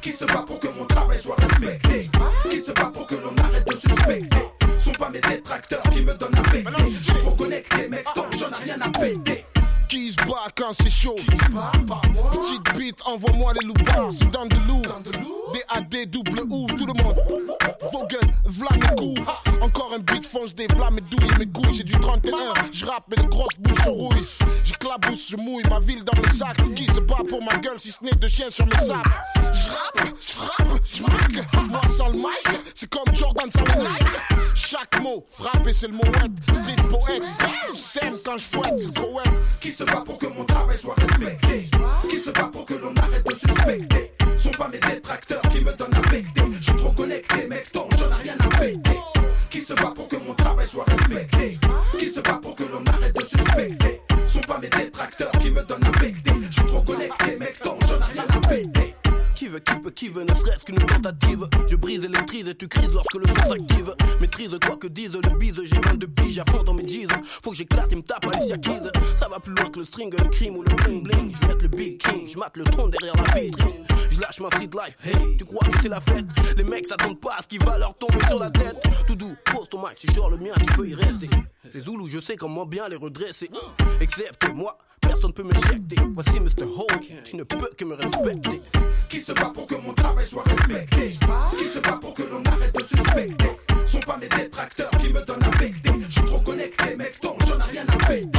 [0.00, 2.10] Qui se bat pour que mon travail soit respecté.
[2.50, 4.38] Qui se bat pour que l'on arrête de suspecter.
[4.78, 8.26] Sont pas mes détracteurs qui me donnent à becter Je suis trop connecté mec donc
[8.38, 9.44] j'en ai rien à péter
[9.90, 11.16] Qui se bat quand c'est chaud.
[11.16, 14.82] Petite bite, envoie-moi les loupards, c'est dans de loup.
[15.52, 17.16] D-A-D, double ou, tout le monde.
[17.92, 19.14] Vogel, v'là mes
[19.60, 21.74] Encore un beat fonce des flammes et douille mes couilles.
[21.74, 22.30] J'ai du 31,
[22.70, 24.24] je rappe mais les grosses bouches rouillent.
[24.64, 27.90] J'éclabousse, je mouille ma ville dans mes sacs Qui se bat pour ma gueule si
[27.90, 29.04] ce n'est de chien sur mes sacs?
[29.52, 34.40] J'rappe, j'rappe, j'marque Moi sans le mic, c'est comme Jordan sans le Nike
[35.10, 36.04] mot, frapper c'est le mot
[36.52, 37.24] Street poète,
[37.72, 41.70] système quand je fouette, poème Qui se bat pour que mon travail soit respecté?
[42.08, 44.12] Qui se bat pour que l'on arrête de suspecter?
[44.38, 47.90] Sont pas mes détracteurs qui me donnent à becter Je suis trop connecté mec donc
[47.98, 48.98] j'en ai rien à péter.
[49.50, 51.58] Qui se bat pour que mon travail soit respecté?
[51.98, 54.00] Qui se bat pour que l'on arrête de suspecter?
[54.26, 57.80] Sont pas mes détracteurs qui me donnent à becter Je suis trop connecté mec donc
[57.88, 58.99] j'en ai rien à péter
[59.40, 61.48] Qui veut, qui peut, qui veut, ne serait-ce qu'une tentative.
[61.66, 63.94] Je brise l'électrise et tu crises lorsque le son s'active.
[64.20, 67.08] Maîtrise quoi que dise le bise, j'ai 22 piges à fond dans mes jeans.
[67.42, 68.90] Faut que j'éclate, il me tape Alicia Keys.
[69.18, 71.34] Ça va plus loin que le string, le crime ou le bling bling.
[71.40, 73.86] Je être le big king, je mate le trône derrière la vitrine.
[74.10, 76.26] Je lâche ma street life, hey, tu crois que c'est la fête?
[76.58, 78.76] Les mecs s'attendent pas à ce qui va leur tomber sur la tête.
[79.06, 81.30] Tout doux, pose ton mic, c'est genre le mien, tu peux y rester.
[81.72, 83.48] Les Zoulous, je sais comment bien les redresser.
[84.02, 85.96] Excepté moi, personne peut m'éjecter.
[86.12, 86.64] Voici Mr.
[86.64, 86.86] Ho,
[87.24, 88.60] tu ne peux que me respecter.
[89.30, 91.10] Se bat pour que mon travail soit respecté.
[91.58, 93.50] Qui se bat pour que l'on arrête de suspecter.
[93.86, 95.50] Sont pas mes détracteurs qui me donnent à
[96.08, 98.38] Je suis trop connecté mec donc j'en ai rien à péter.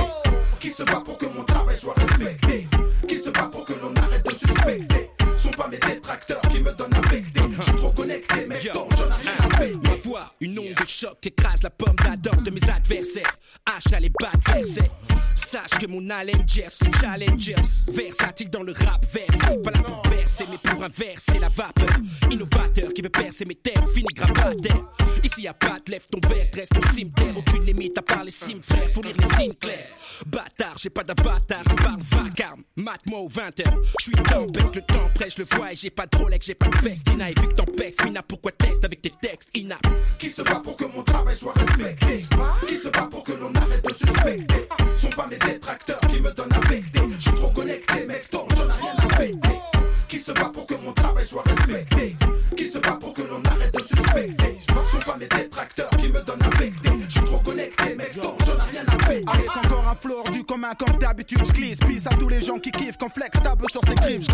[0.59, 2.67] Qui se bat pour que mon travail soit respecté?
[3.07, 5.11] Qui se bat pour que l'on arrête de suspecter?
[5.37, 8.89] Sont pas mes détracteurs qui me donnent à becter Je suis trop connecté mec donc
[8.97, 9.51] j'en ai rien à
[9.87, 13.37] Ma voix, une onde de choc écrase la pomme d'Adam de mes adversaires.
[13.67, 14.89] H à les versets.
[15.35, 17.55] Sache que mon haleine gers les challengers.
[17.93, 19.57] Versatile dans le rap versé.
[19.63, 21.97] Pas là pour percer, mais pour inverser la vapeur.
[22.29, 24.85] Innovateur qui veut percer mes terres, fini grabataire.
[25.23, 27.35] Ici y'a pas de lève ton verre, reste au cimetière.
[27.35, 29.87] Aucune limite à part les cimes frères, faut lire les signes clairs.
[30.25, 32.63] Bâtard, j'ai pas d'avatar, à part le vacarme.
[32.75, 33.63] Mat-moi aux 20h.
[33.99, 36.75] J'suis tempête, le temps je le vois et j'ai pas de Rolex, j'ai pas de
[36.75, 37.29] festina.
[37.29, 39.49] Et vu que t'empestes, Mina, pourquoi teste avec tes textes?
[39.55, 39.89] Inaptes?
[40.17, 42.25] Qui se bat pour que mon travail soit respecté.
[42.67, 44.67] Qui se bat pour que l'on arrête de suspecter.
[44.95, 48.49] Sont pas mes détracteurs qui me donnent à becter Je suis trop connecté mec donc
[48.55, 49.59] j'en ai rien à péter
[50.07, 52.15] Qui se bat pour que mon travail soit respecté.
[52.55, 54.57] Qui se bat pour que l'on arrête de suspecter.
[54.91, 58.39] Sont pas mes détracteurs qui me donnent à becter Je suis trop connecté mec donc
[58.45, 61.79] j'en ai rien à péter Avec encore un floor du commun comme d'habitude je glisse.
[61.79, 64.27] Peace à tous les gens qui kiffent quand flex tape sur ses griffes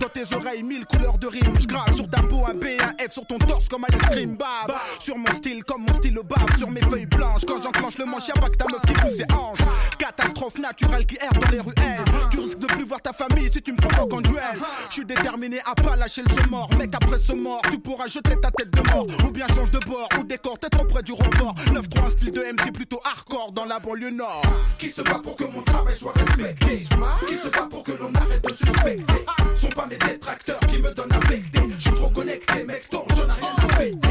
[0.00, 1.54] dans tes oreilles mille couleurs de rimes.
[1.60, 4.72] J'grave sur ta peau un B, un F sur ton torse comme un escrime bab
[4.98, 6.58] Sur mon style comme mon style bave.
[6.58, 9.16] Sur mes feuilles blanches quand j'enclenche le manche y'a pas que ta meuf qui pousse
[9.16, 9.58] ses hanches.
[9.98, 12.04] Catastrophe naturelle qui erre dans les ruelles.
[12.30, 14.42] Tu risques de plus voir ta famille si tu me provoques en duel.
[14.88, 18.40] Je suis déterminé à pas lâcher le mort Mec après ce mort tu pourras jeter
[18.40, 19.06] ta tête de mort.
[19.26, 21.54] Ou bien change de bord ou décor t'es trop près du report.
[21.72, 24.42] 9-3 un style de MC plutôt hardcore dans la banlieue nord.
[24.78, 26.86] Qui se bat pour que mon travail soit respecté?
[27.28, 29.26] Qui se bat pour que l'on arrête de suspecter?
[29.56, 33.06] Sont pas mes détracteurs qui me donnent à becter Je suis trop connecté mec donc
[33.16, 34.08] j'en ai rien à péter.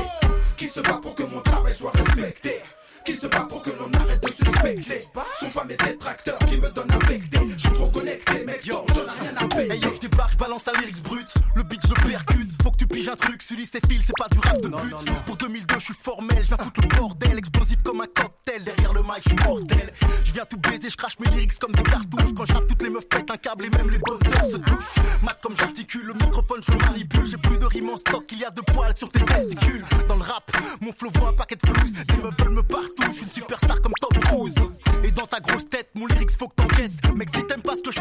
[0.57, 2.61] Qui se bat pour que mon travail soit respecté?
[3.05, 5.07] Qui se bat pour que l'on arrête de suspecter
[5.39, 8.87] Sont pas mes détracteurs qui me donnent à becter Je suis trop connecté mec donc
[8.93, 11.33] j'en ai rien à péter Hey yo, je débarque, je balance la lyrics brute.
[11.55, 12.51] Le beat, je le percute.
[12.63, 15.11] Faut que tu piges un truc, celui c'est fil, c'est pas du rap de but.
[15.25, 17.37] Pour 2002, je suis formel, je viens foutre le bordel.
[17.37, 19.93] Explosif comme un cocktail, derrière le mic, je suis mortel.
[20.23, 22.33] Je viens tout baiser, je crache mes lyrics comme des cartouches.
[22.35, 24.57] Quand je rappe, toutes les meufs pètent un câble et même les bonnes sœurs se
[24.57, 24.95] touchent.
[25.23, 27.25] Mat comme j'articule, le microphone, je le manipule.
[27.29, 29.85] J'ai plus de rimes en stock, il y a de poils sur tes testicules.
[30.07, 31.75] Dans le rap, mon flow vaut un paquet de floues.
[32.09, 32.63] Les meufs veulent me
[32.95, 34.55] partout, je suis une superstar comme Tom Cruise.
[35.03, 36.97] Et dans ta grosse tête, mon lyrics faut que t'encaisses.
[37.15, 37.99] Mec, si t'aimes pas ce que je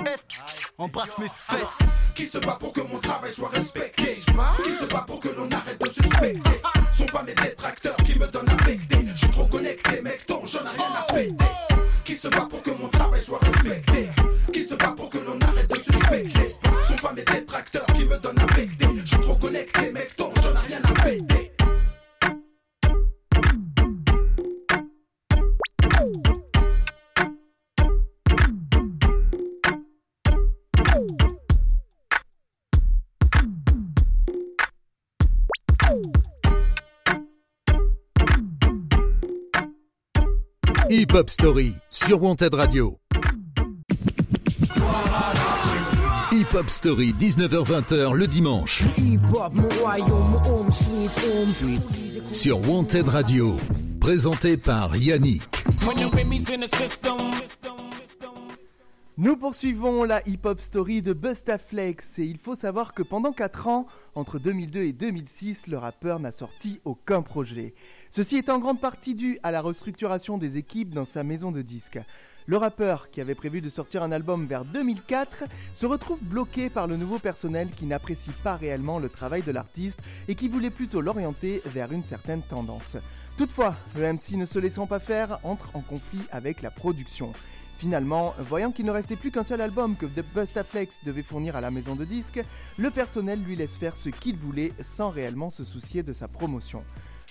[0.78, 1.78] embrasse mes fesses.
[2.14, 4.18] Qui se bat pour que mon travail soit respecté?
[4.64, 6.62] Qui se bat pour que l'on arrête de suspecter?
[6.96, 10.46] Sont pas mes détracteurs qui me donnent à becter Je suis trop connecté mec donc
[10.46, 11.44] j'en ai rien à péter.
[12.04, 14.08] Qui se bat pour que mon travail soit respecté?
[14.52, 16.48] Qui se bat pour que l'on arrête de suspecter?
[16.86, 18.46] Sont pas mes détracteurs qui me donnent à
[18.94, 21.49] Je suis trop connecté mec donc j'en ai rien à péter
[40.92, 42.98] Hip Hop Story sur Wanted Radio.
[46.32, 48.82] Hip Hop Story, 19h-20h le dimanche.
[52.32, 53.54] Sur Wanted Radio.
[54.00, 55.64] Présenté par Yannick.
[59.22, 63.86] Nous poursuivons la hip-hop story de Bustaflex et il faut savoir que pendant 4 ans,
[64.14, 67.74] entre 2002 et 2006, le rappeur n'a sorti aucun projet.
[68.10, 71.60] Ceci est en grande partie dû à la restructuration des équipes dans sa maison de
[71.60, 72.00] disques.
[72.46, 75.44] Le rappeur, qui avait prévu de sortir un album vers 2004,
[75.74, 80.00] se retrouve bloqué par le nouveau personnel qui n'apprécie pas réellement le travail de l'artiste
[80.28, 82.96] et qui voulait plutôt l'orienter vers une certaine tendance.
[83.36, 87.34] Toutefois, le MC ne se laissant pas faire entre en conflit avec la production.
[87.80, 91.62] Finalement, voyant qu'il ne restait plus qu'un seul album que The Bustaflex devait fournir à
[91.62, 92.44] la maison de disques,
[92.76, 96.84] le personnel lui laisse faire ce qu'il voulait sans réellement se soucier de sa promotion.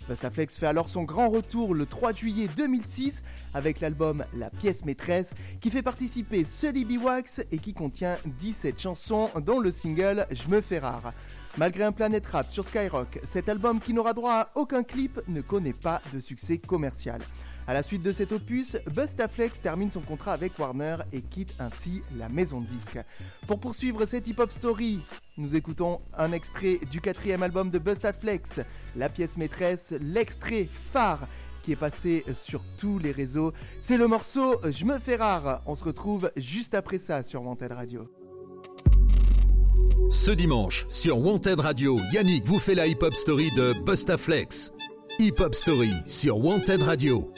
[0.07, 3.21] Bustaflex fait alors son grand retour le 3 juillet 2006
[3.53, 6.99] avec l'album La pièce maîtresse qui fait participer Sully B.
[6.99, 11.13] Wax et qui contient 17 chansons dont le single Je me fais rare.
[11.59, 15.41] Malgré un planète rap sur Skyrock, cet album qui n'aura droit à aucun clip ne
[15.41, 17.21] connaît pas de succès commercial.
[17.69, 22.01] À la suite de cet opus, Bustaflex termine son contrat avec Warner et quitte ainsi
[22.17, 22.97] la maison de disques.
[23.45, 25.01] Pour poursuivre cette hip-hop story,
[25.37, 28.61] nous écoutons un extrait du quatrième album de Bustaflex,
[28.95, 31.27] la pièce maîtresse, l'extrait phare
[31.61, 33.53] qui est passé sur tous les réseaux.
[33.81, 35.61] C'est le morceau Je me fais rare.
[35.67, 38.09] On se retrouve juste après ça sur Wanted Radio.
[40.09, 44.73] Ce dimanche, sur Wanted Radio, Yannick vous fait la hip-hop story de Bustaflex.
[45.19, 47.31] Hip-hop story sur Wanted Radio.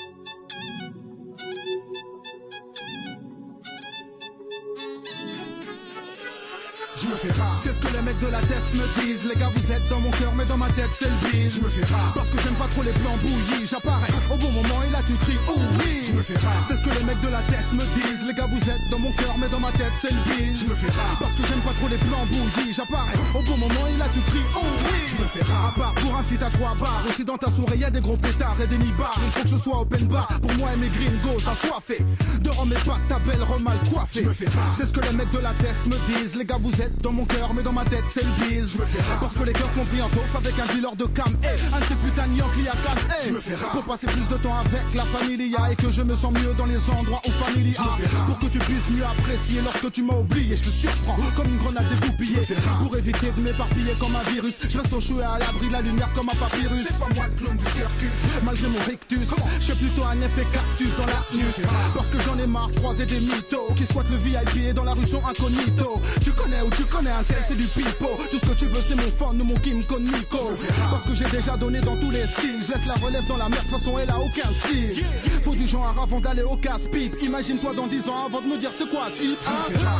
[7.57, 9.25] C'est ce que les mecs de la tête me disent.
[9.25, 11.55] Les gars, vous êtes dans mon cœur, mais dans ma tête, c'est le bise.
[11.55, 12.13] Je me fais rare.
[12.15, 13.65] Parce que j'aime pas trop les plans bouillis.
[13.65, 16.01] J'apparais au bon moment et là tu cries, oh oui.
[16.03, 16.63] Je me fais rare.
[16.67, 18.25] C'est ce que les mecs de la tête me disent.
[18.27, 20.63] Les gars, vous êtes dans mon cœur, mais dans ma tête, c'est le bise.
[20.63, 21.17] Je me fais rare.
[21.19, 22.73] Parce que j'aime pas trop les plans bouillis.
[22.73, 24.99] J'apparais au bon moment et là tu cries, oh oui.
[25.07, 25.73] Je me fais rare.
[25.73, 27.03] À part pour un feat à trois bars.
[27.07, 29.19] Aussi dans ta souris, y a des gros pétards et des nibards.
[29.25, 30.27] Il faut que je sois open bar.
[30.41, 32.03] Pour moi et mes gringos, assoiffés.
[32.41, 34.23] De mes pas ta belle remal coiffée.
[34.23, 34.73] Je me fais rare.
[34.73, 36.35] C'est ce que les mecs de la tête me disent.
[36.35, 38.77] Les gars, vous êtes dans mon cœur, mais dans ma tête, c'est le bise.
[39.19, 41.35] Parce que les cœurs compris en taupe avec un dealer de cam.
[41.43, 43.71] Eh, un de ces putains de Yankee à fais rare.
[43.71, 46.65] Pour passer plus de temps avec la familia et que je me sens mieux dans
[46.65, 47.81] les endroits où familia.
[48.27, 50.55] Pour que tu puisses mieux apprécier lorsque tu m'as oublié.
[50.55, 52.47] Je te surprends comme une grenade dégoupillée.
[52.83, 54.55] Pour éviter de m'éparpiller comme un virus.
[54.69, 56.87] Je reste au chaud et à l'abri de la lumière comme un papyrus.
[56.87, 58.11] C'est pas moi le clown du circus.
[58.43, 59.29] Malgré mon rictus,
[59.59, 61.67] je fais plutôt un effet cactus dans la news.
[61.95, 64.83] Parce que j'en ai marre de croiser des mythos qui squattent le VIP et dans
[64.83, 66.01] la rue sont incognito.
[66.23, 68.09] Tu connais ou tu connais un tel, c'est du pipo.
[68.29, 70.51] Tout ce que tu veux, c'est mon fan ou mon Kim Con Nico.
[70.89, 72.61] Parce que j'ai déjà donné dans tous les styles.
[72.61, 75.05] Je laisse la relève dans la merde, de toute façon, elle a aucun style.
[75.43, 77.15] Faut du genre avant d'aller au casse-pipe.
[77.21, 79.39] Imagine-toi dans 10 ans avant de me dire c'est quoi ce type.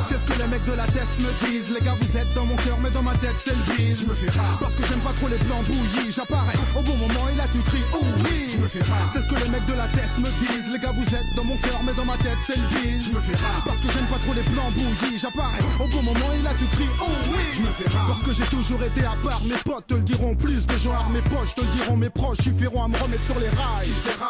[0.03, 1.71] C'est ce que les mecs de la tête me disent.
[1.71, 4.01] Les gars, vous êtes dans mon cœur, mais dans ma tête, c'est le bise.
[4.01, 4.57] Je me fais rare.
[4.59, 6.11] Parce que j'aime pas trop les plans bouillis.
[6.11, 8.47] J'apparais au bon moment et là tu cries, oh oui.
[8.47, 9.09] Je me fais rare.
[9.11, 10.71] C'est ce que les mecs de la tête me disent.
[10.71, 13.09] Les gars, vous êtes dans mon cœur, mais dans ma tête, c'est le bise.
[13.09, 13.63] Je me fais rare.
[13.65, 15.17] Parce que j'aime pas trop les plans bouillis.
[15.17, 17.20] J'apparais au bon moment et là tu cries, oh.
[17.53, 18.07] Je me fais rare.
[18.07, 19.41] Parce que j'ai toujours été à part.
[19.45, 22.39] Mes potes te le diront plus de gens mes poches te le diront mes proches.
[22.41, 23.89] Suffiront à me remettre sur les rails.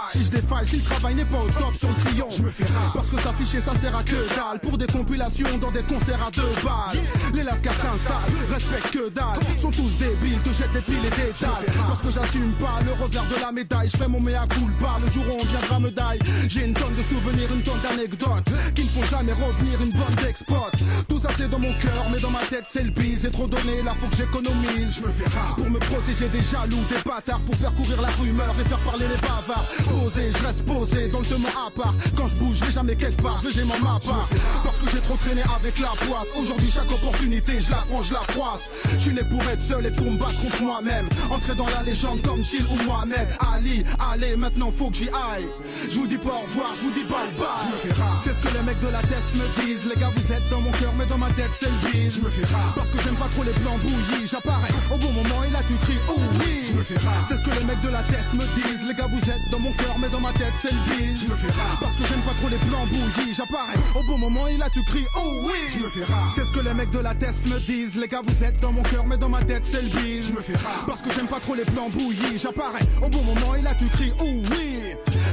[0.10, 2.28] Si je défaille, si le travail n'est pas au top sur le sillon.
[2.30, 2.92] Je me fais rare.
[2.94, 4.60] Parce que s'afficher ça sert à que dalle.
[4.62, 7.00] Pour des compilations dans des concerts à deux balles.
[7.34, 9.40] Les lascars s'installent, respectent que dalle.
[9.62, 11.66] Sont tous débiles, te jettent des piles et des dalles.
[11.88, 13.90] Parce que j'assume pas le revers de la médaille.
[13.90, 16.20] Je fais mon mea culpa le jour où on viendra me daille.
[16.48, 18.50] J'ai une tonne de souvenirs, une tonne d'anecdotes.
[18.76, 20.72] Qui ne font jamais revenir une bonne d'export.
[21.08, 22.92] Tout ça c'est dans mon cœur, mais dans ma tête c'est le.
[23.22, 24.96] J'ai trop donné, là faut que j'économise.
[24.96, 25.56] Je me fais rare.
[25.56, 27.42] Pour me protéger des jaloux, des bâtards.
[27.42, 29.68] Pour faire courir la rumeur et faire parler les bavards.
[29.90, 31.94] Posé, je reste posé dans letement à part.
[32.16, 33.38] Quand je bouge, je vais jamais quelque part.
[33.40, 34.28] Je vais jamais ma part.
[34.64, 36.30] Parce que j'ai trop traîné avec la poisse.
[36.40, 38.70] Aujourd'hui, chaque opportunité, je la prends, je la froisse.
[38.94, 41.08] Je suis né pour être seul et pour me battre contre moi-même.
[41.30, 43.28] Entrer dans la légende comme Chill ou Mohamed.
[43.54, 45.48] Ali, allez, maintenant faut que j'y aille.
[45.90, 47.48] Je vous dis pas au revoir, je vous dis bye bye.
[47.62, 48.20] Je me fais rare.
[48.20, 49.86] C'est ce que les mecs de la tête me disent.
[49.94, 52.16] Les gars, vous êtes dans mon cœur, mais dans ma tête, c'est le bise.
[52.16, 52.71] Je me fais rare.
[52.76, 54.28] Parce que j'aime pas trop les plans bouillis.
[54.28, 56.62] J'apparais au bon moment et là tu cries, oh oui.
[56.64, 57.24] Je me fais rare.
[57.28, 58.88] C'est ce que les mecs de la tête me disent.
[58.88, 61.22] Les gars, vous êtes dans mon cœur, mais dans ma tête, c'est le bise.
[61.24, 61.78] Je me fais rare.
[61.82, 63.34] Parce que j'aime pas trop les plans bouillis.
[63.34, 65.60] J'apparais au bon moment et là tu cries, oh oui.
[65.70, 66.32] Je me fais rare.
[66.34, 67.98] C'est ce que les mecs de la tête me disent.
[67.98, 70.28] Les gars, vous êtes dans mon cœur, mais dans ma tête, c'est le bise.
[70.28, 70.86] Je me fais rare.
[70.88, 72.38] Parce que j'aime pas trop les plans bouillis.
[72.38, 74.80] J'apparais au bon moment et là tu cries, oh oui.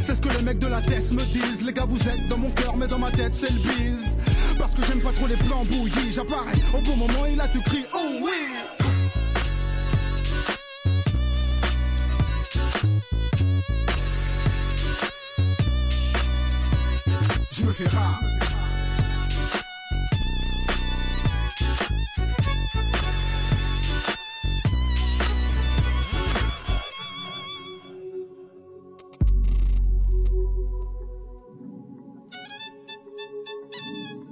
[0.00, 1.62] C'est ce que les mecs de la tête me disent.
[1.64, 4.16] Les gars, vous êtes dans mon cœur, mais dans ma tête, c'est le bise.
[4.58, 6.12] Parce que j'aime pas trop les plans bouillis.
[6.12, 8.30] J'apparais au bon moment l'oreille, là tu cries oh oui.
[17.50, 18.47] Je me fais rare.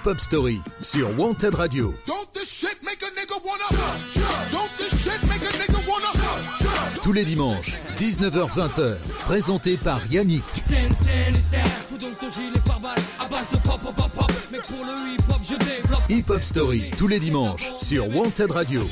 [0.00, 1.94] Hip Hop Story sur Wanted Radio.
[2.06, 3.68] Don't this shit make a nigga wanna
[4.50, 8.96] Don't this shit make a nigga wanna Tous les dimanches, 19h-20h,
[9.26, 10.42] présenté par Yannick.
[10.56, 10.70] Hip
[15.78, 16.00] hop.
[16.08, 18.82] Hip Hop Story tous les dimanches sur Wanted Radio.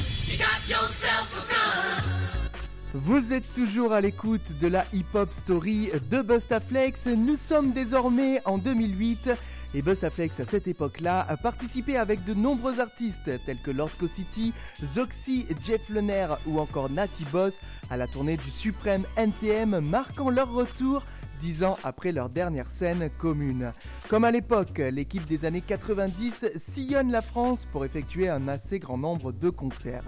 [2.94, 7.06] Vous êtes toujours à l'écoute de la hip-hop story de Bustaflex.
[7.06, 9.30] Nous sommes désormais en 2008
[9.74, 14.52] et Bustaflex à cette époque-là a participé avec de nombreux artistes tels que Lord City,
[14.82, 17.58] Zoxy, Jeff Lenner ou encore Natty Boss
[17.90, 21.04] à la tournée du suprême NTM marquant leur retour
[21.38, 23.72] dix ans après leur dernière scène commune.
[24.08, 28.98] Comme à l'époque, l'équipe des années 90 sillonne la France pour effectuer un assez grand
[28.98, 30.04] nombre de concerts.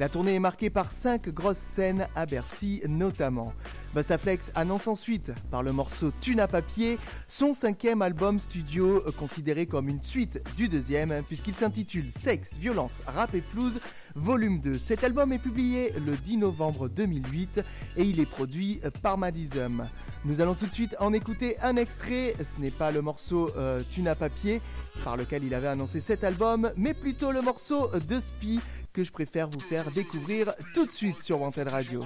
[0.00, 3.52] La tournée est marquée par 5 grosses scènes à Bercy notamment.
[3.92, 6.98] Bastaflex annonce ensuite, par le morceau Thune à papier,
[7.28, 13.34] son cinquième album studio considéré comme une suite du deuxième puisqu'il s'intitule Sexe, Violence, Rap
[13.34, 13.78] et Flouze,
[14.14, 14.78] volume 2.
[14.78, 17.60] Cet album est publié le 10 novembre 2008
[17.98, 19.86] et il est produit par Madism.
[20.24, 23.82] Nous allons tout de suite en écouter un extrait, ce n'est pas le morceau euh,
[23.90, 24.62] Thune à papier
[25.04, 28.60] par lequel il avait annoncé cet album, mais plutôt le morceau de Spi
[28.92, 32.04] que je préfère vous faire découvrir tout de suite sur Wanted Radio.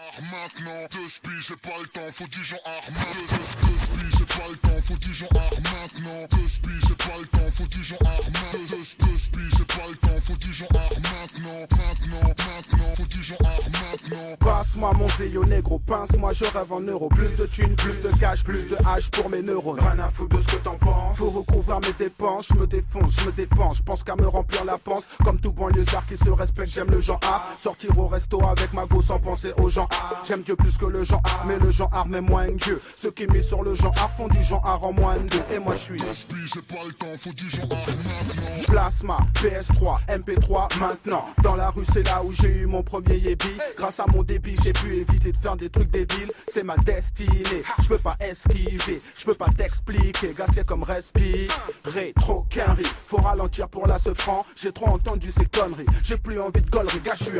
[14.40, 17.08] Passe-moi mon zéyo négro, pince-moi, je rêve en euros.
[17.08, 19.80] Plus de thunes, plus de cash, plus de hache pour mes neurones.
[19.80, 21.16] Rien à foutre de ce que t'en penses.
[21.16, 23.78] Faut recouvrir mes dépenses, je me défonce, je me dépense.
[23.78, 25.04] Je pense qu'à me remplir la panse.
[25.24, 27.44] Comme tout banlieusard qui se respecte, j'aime le genre A.
[27.58, 30.22] Sortir au resto avec ma go sans penser aux gens A.
[30.26, 32.82] J'aime Dieu plus que le genre A, mais le genre A met moins que Dieu.
[32.96, 35.42] Ceux qui misent sur le genre A font du genre A en moins de deux.
[35.54, 35.98] Et moi je suis.
[35.98, 38.64] J'ai pas le temps, faut du genre Maintenant.
[38.66, 41.24] Plasma, PS3, MP3 maintenant.
[41.42, 43.48] Dans la rue, c'est là où j'ai eu mon premier yébi.
[43.84, 46.32] Grâce à mon débit, j'ai pu éviter de faire des trucs débiles.
[46.48, 47.62] C'est ma destinée.
[47.82, 50.32] Je peux pas esquiver, je peux pas t'expliquer.
[50.32, 52.14] Gaspiller comme respirer,
[52.48, 52.86] qu'un riz.
[53.06, 54.46] Faut ralentir pour la franc.
[54.56, 55.84] J'ai trop entendu ces conneries.
[56.02, 57.30] J'ai plus envie de gollerie, gars, faut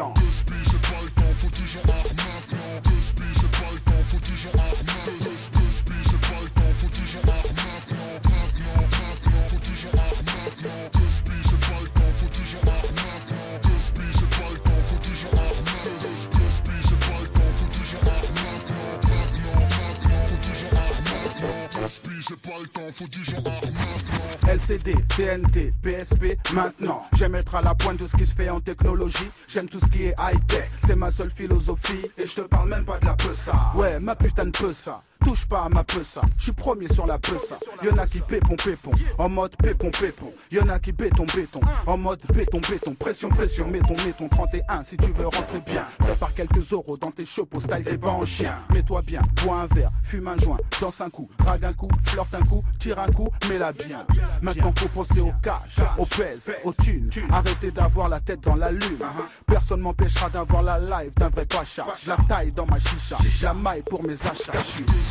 [22.29, 24.53] j'ai pas le temps, faut du genre Maintenant.
[24.53, 27.03] LCD, TNT, PSP, maintenant.
[27.17, 29.31] J'aime être à la pointe de ce qui se fait en technologie.
[29.49, 32.07] J'aime tout ce qui est high-tech, c'est ma seule philosophie.
[32.17, 33.73] Et je te parle même pas de la ça.
[33.75, 35.03] Ouais, ma putain de ça.
[35.25, 36.21] Touche pas à ma ça.
[36.37, 37.19] Je suis premier sur la
[37.49, 37.57] ça.
[37.83, 40.33] Y'en a qui pépon pépon, en mode pépon pépon.
[40.53, 42.95] Y'en a qui béton béton, en mode béton béton.
[42.95, 45.85] Pression pression, mettons mettons 31 si tu veux rentrer bien.
[45.99, 48.55] Prépare quelques euros dans tes chapeaux, style des en chien.
[48.73, 52.35] Mets-toi bien, bois un verre, fume un joint, danse un coup, drague un coup, flirte
[52.35, 54.07] un coup, tire un coup, mets-la bien.
[54.43, 57.11] Maintenant faut penser au cash, au pèse, au thunes.
[57.33, 58.99] Arrêtez d'avoir la tête dans la lune.
[59.47, 61.87] Personne m'empêchera d'avoir la live d'un vrai pacha.
[62.07, 64.53] La taille dans ma chicha, la maille pour mes achats.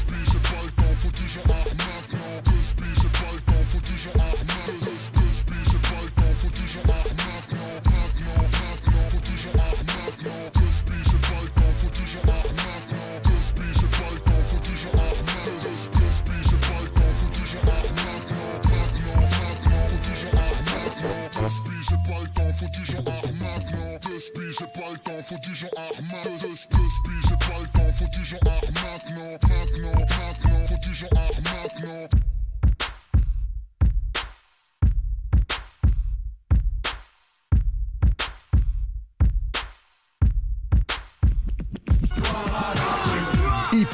[0.04, 2.03] Spies, j'ai pas le temps, faut genre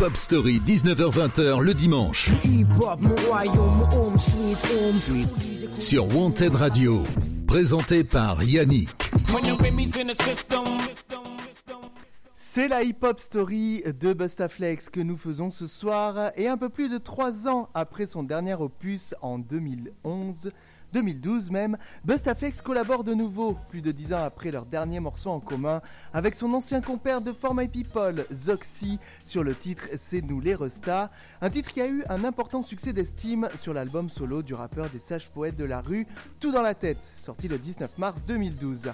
[0.10, 2.32] Hop Story 19h-20h le dimanche.
[5.78, 7.04] Sur Wanted Radio.
[7.46, 8.90] Présenté par Yannick.
[12.34, 16.90] C'est la hip-hop story de Bustaflex que nous faisons ce soir et un peu plus
[16.90, 20.50] de 3 ans après son dernier opus en 2011,
[20.94, 25.40] 2012 même, Bustaflex collabore de nouveau, plus de 10 ans après leur dernier morceau en
[25.40, 25.82] commun,
[26.14, 30.56] avec son ancien compère de For My People, Zoxy, sur le titre C'est nous les
[30.56, 31.10] Restas,
[31.42, 35.00] un titre qui a eu un important succès d'estime sur l'album solo du rappeur des
[35.00, 36.08] sages poètes de la rue,
[36.40, 38.92] Tout dans la tête, sorti le 19 mars 2012.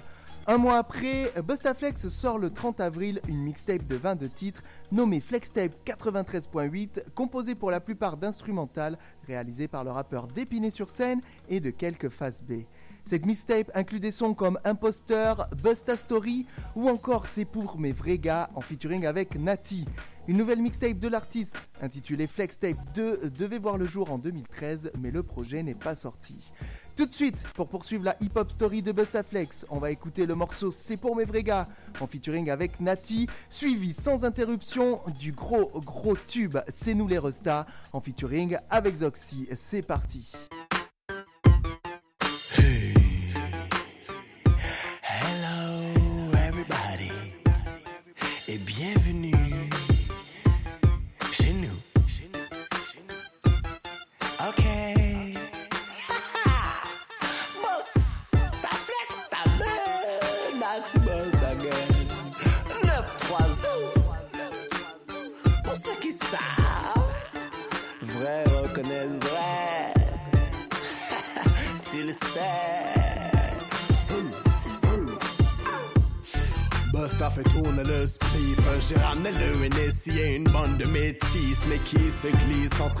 [0.48, 5.72] Un mois après, Bustaflex sort le 30 avril une mixtape de 22 titres nommée Flextape
[5.84, 11.70] 93.8, composée pour la plupart d'instrumentales réalisées par le rappeur d'Épinay sur scène et de
[11.70, 12.62] quelques faces B.
[13.04, 18.18] Cette mixtape inclut des sons comme Imposteur, Busta Story ou encore C'est pour mes vrais
[18.18, 19.84] gars en featuring avec Nati.
[20.28, 25.10] Une nouvelle mixtape de l'artiste, intitulée Flextape 2, devait voir le jour en 2013, mais
[25.10, 26.52] le projet n'est pas sorti.
[26.96, 30.72] Tout de suite, pour poursuivre la hip-hop story de Bustaflex, on va écouter le morceau
[30.72, 31.68] C'est pour mes vrais gars,
[32.00, 37.66] en featuring avec Nati, suivi sans interruption du gros gros tube C'est nous les restas,
[37.92, 39.46] en featuring avec Zoxy.
[39.54, 40.32] C'est parti.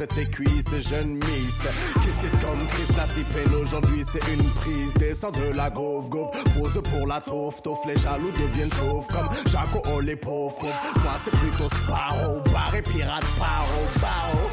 [0.04, 1.62] Tes cuisses Jeune miss.
[2.02, 4.94] Kiss kiss comme Chris Nati Payne Aujourd'hui c'est une prise.
[4.98, 9.28] Descends de la gauve gauve Pose pour la taufe Taufe les jaloux deviennent chauves Comme
[9.50, 14.50] Jaco oh les pauvres Moi c'est plutôt Sparrow Barré pirate paro Barrow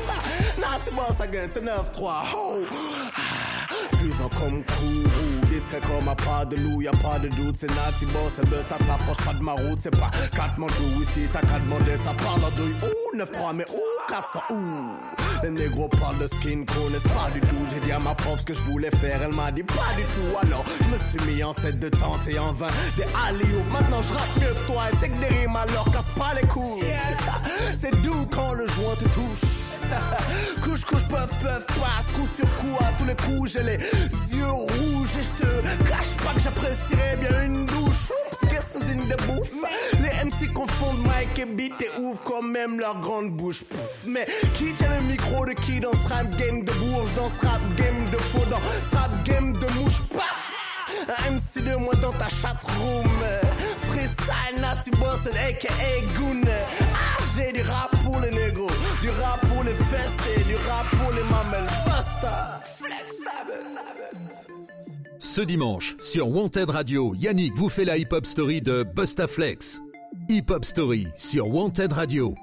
[0.60, 2.60] Nati boss again c'est 9-3 oh.
[3.98, 8.06] Fusant comme courroux Discret comme à pas de loup, y'a pas de doute, c'est Nati
[8.08, 11.42] Boss, et Bust, ça s'approche pas de ma route, c'est pas 4 mandou ici, t'as
[11.42, 15.23] qu'à demander, ça parle en douille, ouh, 9-3, mais ouh, 400, ouh.
[15.44, 18.46] Les négros parlent de skin, connaissent pas du tout, j'ai dit à ma prof ce
[18.46, 21.44] que je voulais faire, elle m'a dit pas du tout, alors je me suis mis
[21.44, 25.10] en tête de tenter en vain des alley maintenant je rappe mieux toi, et c'est
[25.10, 26.84] que des rimes alors casse pas les couilles.
[27.76, 29.73] C'est doux quand le joint te touche.
[30.64, 33.78] couche, couche, puff, puff, passe, coup sur coup, à tous les coups, j'ai les
[34.36, 38.12] yeux rouges et je te cache pas que j'apprécierais bien une douche.
[38.12, 39.54] Oups, c'est une de bouffe?
[40.02, 43.64] Les MC confondent Mike et Beat et ouvrent quand même leur grande bouche.
[43.64, 47.30] Pff, mais qui tient le micro de qui dans ce rap game de bourge, dans
[47.30, 50.02] ce rap game de faux, dans ce rap game de mouche?
[50.14, 50.50] Paf!
[51.28, 53.10] Un MC de moi dans ta chatroom.
[53.90, 55.74] Freestyle, Natty Boss, aka
[56.18, 56.42] Goon.
[56.48, 58.70] Ah, j'ai du rap pour les négros,
[59.02, 61.70] du rap pour les fesses et du rap pour les mamelles.
[61.86, 62.60] Basta.
[65.20, 69.82] Ce dimanche, sur Wanted Radio, Yannick vous fait la hip-hop story de Bustaflex.
[70.30, 72.36] Hip-hop story sur Wanted Radio.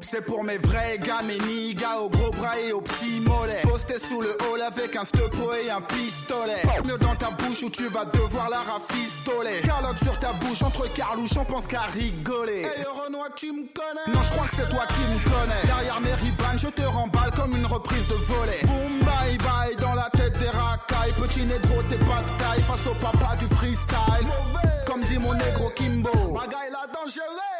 [0.00, 3.62] C'est pour mes vrais gars, mes niggas aux gros bras et aux petits mollets.
[3.86, 6.62] Posté sous le hall avec un stepo et un pistolet.
[6.84, 9.60] Mieux dans ta bouche où tu vas devoir la rafistoler.
[9.62, 12.62] Calotte sur ta bouche entre carlouches, on pense qu'à rigoler.
[12.62, 15.66] Hey Renoir, tu me connais Non, je crois que c'est toi qui me connais.
[15.66, 18.60] Derrière mes ribans, je te remballe comme une reprise de volet.
[18.64, 21.12] Boom, bye bye, dans la tête des racailles.
[21.20, 24.28] Petit négro, t'es pas de taille face au papa du freestyle.
[24.86, 26.10] Comme dit mon négro Kimbo.
[26.32, 27.53] Bagaille la dangereux.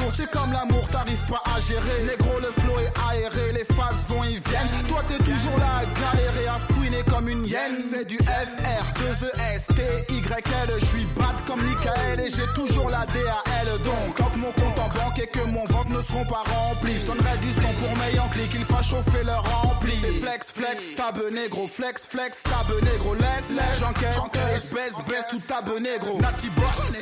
[0.00, 2.04] Tour, c'est comme l'amour, t'arrives pas à gérer.
[2.06, 4.86] Négro, le flow est aéré, les phases vont et viennent.
[4.88, 7.80] Toi, t'es toujours là à galérer, à fouiner comme une hyène.
[7.80, 10.70] C'est du FR, 2ES, T, Y, L.
[10.80, 13.68] Je suis bad comme Michael et j'ai toujours la DAL.
[13.84, 17.06] Donc, quand mon compte en banque et que mon ventre ne seront pas remplis, je
[17.06, 19.92] donnerai du son pour mes Yankees qu'il fasse chauffer leur rempli.
[20.00, 24.94] C'est flex, flex, tab négro, flex, flex, tab négro, laisse, laisse, j'encaisse, et je baisse,
[25.06, 26.20] baisse tout tab négro.
[26.20, 26.92] Natty Boss,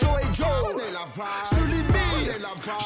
[0.00, 0.82] Joe et Joe,
[1.52, 2.21] Sullivan,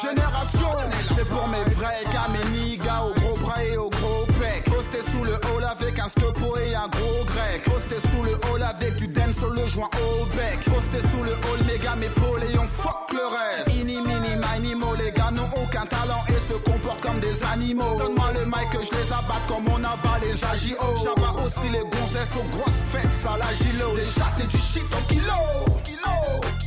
[0.01, 0.69] Génération,
[1.15, 2.03] c'est pour mes vrais
[2.51, 4.63] niggas au gros bras et au gros pec.
[4.65, 7.63] Posté sous le hall avec un stopo et un gros grec.
[7.63, 10.59] Posté sous le hall avec du sur le joint au bec.
[10.65, 13.73] Posté sous le hall, gars, mes et on fuck le reste.
[13.73, 17.95] Ini, mini, mini, mo, les gars n'ont aucun talent et se comportent comme des animaux.
[17.97, 20.77] Donne-moi le mic que je les abatte comme on abat les agios.
[21.03, 23.95] J'abats aussi les gonzesses aux grosses fesses à la gilo.
[23.95, 25.77] Chattes et du shit en kilo.
[25.83, 26.66] Kilo.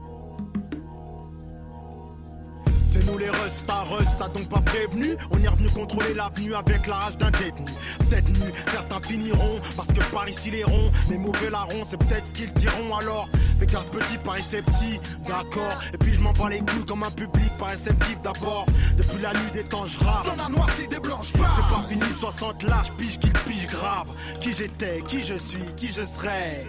[4.21, 5.17] Rusta donc pas prévenu.
[5.31, 7.67] On est revenu contrôler l'avenue avec la rage d'un détenu.
[7.99, 12.25] Peut-être nu, certains finiront parce que par ici les ronds, mais mauvais larrons, c'est peut-être
[12.25, 13.27] ce qu'ils diront alors.
[13.59, 15.79] Fais gaffe petit, Paris c'est petit, d'accord.
[15.93, 18.65] Et puis je m'en bats les couilles comme un public pas réceptif d'abord.
[18.97, 20.25] Depuis la nuit des temps, je rave.
[20.25, 24.07] Dans la noircie des blanches, C'est pas fini, 60 lâches, pige qui pige grave.
[24.39, 26.65] Qui j'étais, qui je suis, qui je serai.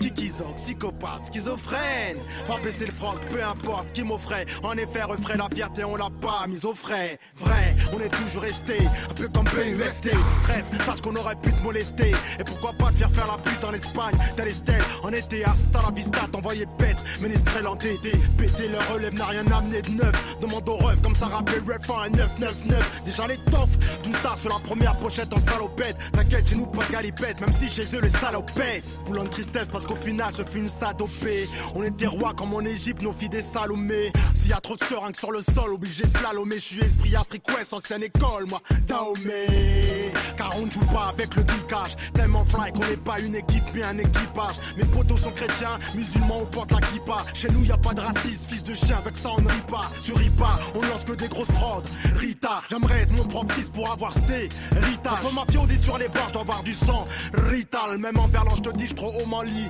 [0.00, 2.18] Kikizok, psychopathe, schizophrène.
[2.46, 4.46] Pas baisser le front, peu importe ce qui m'offrait.
[4.62, 7.18] En effet, refrait la fierté, on l'a pas mise au frais.
[7.36, 8.78] Vrai, on est toujours resté,
[9.10, 10.10] un peu comme PUST.
[10.42, 12.12] Trêve, sache qu'on aurait pu te molester.
[12.38, 14.82] Et pourquoi pas te faire faire la pute en Espagne, tel Estelle.
[15.02, 16.96] En été, hasta la vista, t'envoyer pète.
[17.20, 20.36] Ménestrel entêté, péter leur relève n'a rien amené de neuf.
[20.40, 23.02] Demande aux refs, comme ça rappelait ref en 999.
[23.04, 25.96] Déjà les toffes, d'une star sur la première pochette en salopette.
[26.12, 28.84] T'inquiète, chez nous pas de galipette, même si chez eux les salopettes.
[29.06, 29.28] Boulon de
[29.66, 31.48] parce qu'au final je fus une sadopée.
[31.74, 34.12] On était rois comme en Égypte, nos filles des salomés.
[34.34, 36.56] S'il y a trop de seringues sur le sol, obligé slalomer.
[36.56, 40.12] Je suis esprit Afrique Ouest, ancienne école, moi, Dahomey.
[40.36, 41.96] Car on ne joue pas avec le geekage.
[42.14, 44.54] Tellement fly qu'on n'est pas une équipe mais un équipage.
[44.76, 47.24] Mes potos sont chrétiens, musulmans, on porte la kippa.
[47.34, 49.62] Chez nous y a pas de racisme, fils de chien, avec ça on ne rit
[49.68, 49.90] pas.
[50.00, 51.82] Sur pas, on lance que des grosses prods.
[52.16, 54.48] Rita, j'aimerais être mon propre fils pour avoir sté.
[54.72, 57.06] Rita, comme ma dit sur les bords, je dois avoir du sang.
[57.34, 59.68] Rital, même en verlan, je te dis, je trop haut lit.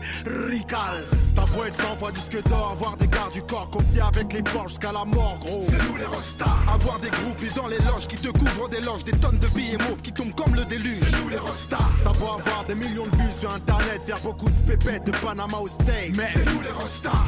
[0.49, 1.05] Rical,
[1.35, 4.69] ta être 100 fois disque d'or, avoir des gardes du corps copiés avec les porcs
[4.69, 5.63] jusqu'à la mort, gros.
[5.65, 6.45] C'est nous les rostas.
[6.73, 9.79] Avoir des groupies dans les loges qui te couvrent des loges, des tonnes de billets
[9.79, 10.99] mauves qui tombent comme le déluge.
[10.99, 11.79] C'est nous les rostas.
[12.05, 15.59] T'as beau avoir des millions de vues sur internet, faire beaucoup de pépettes de Panama
[15.59, 16.17] au steak.
[16.17, 17.25] Mais c'est nous les rostas.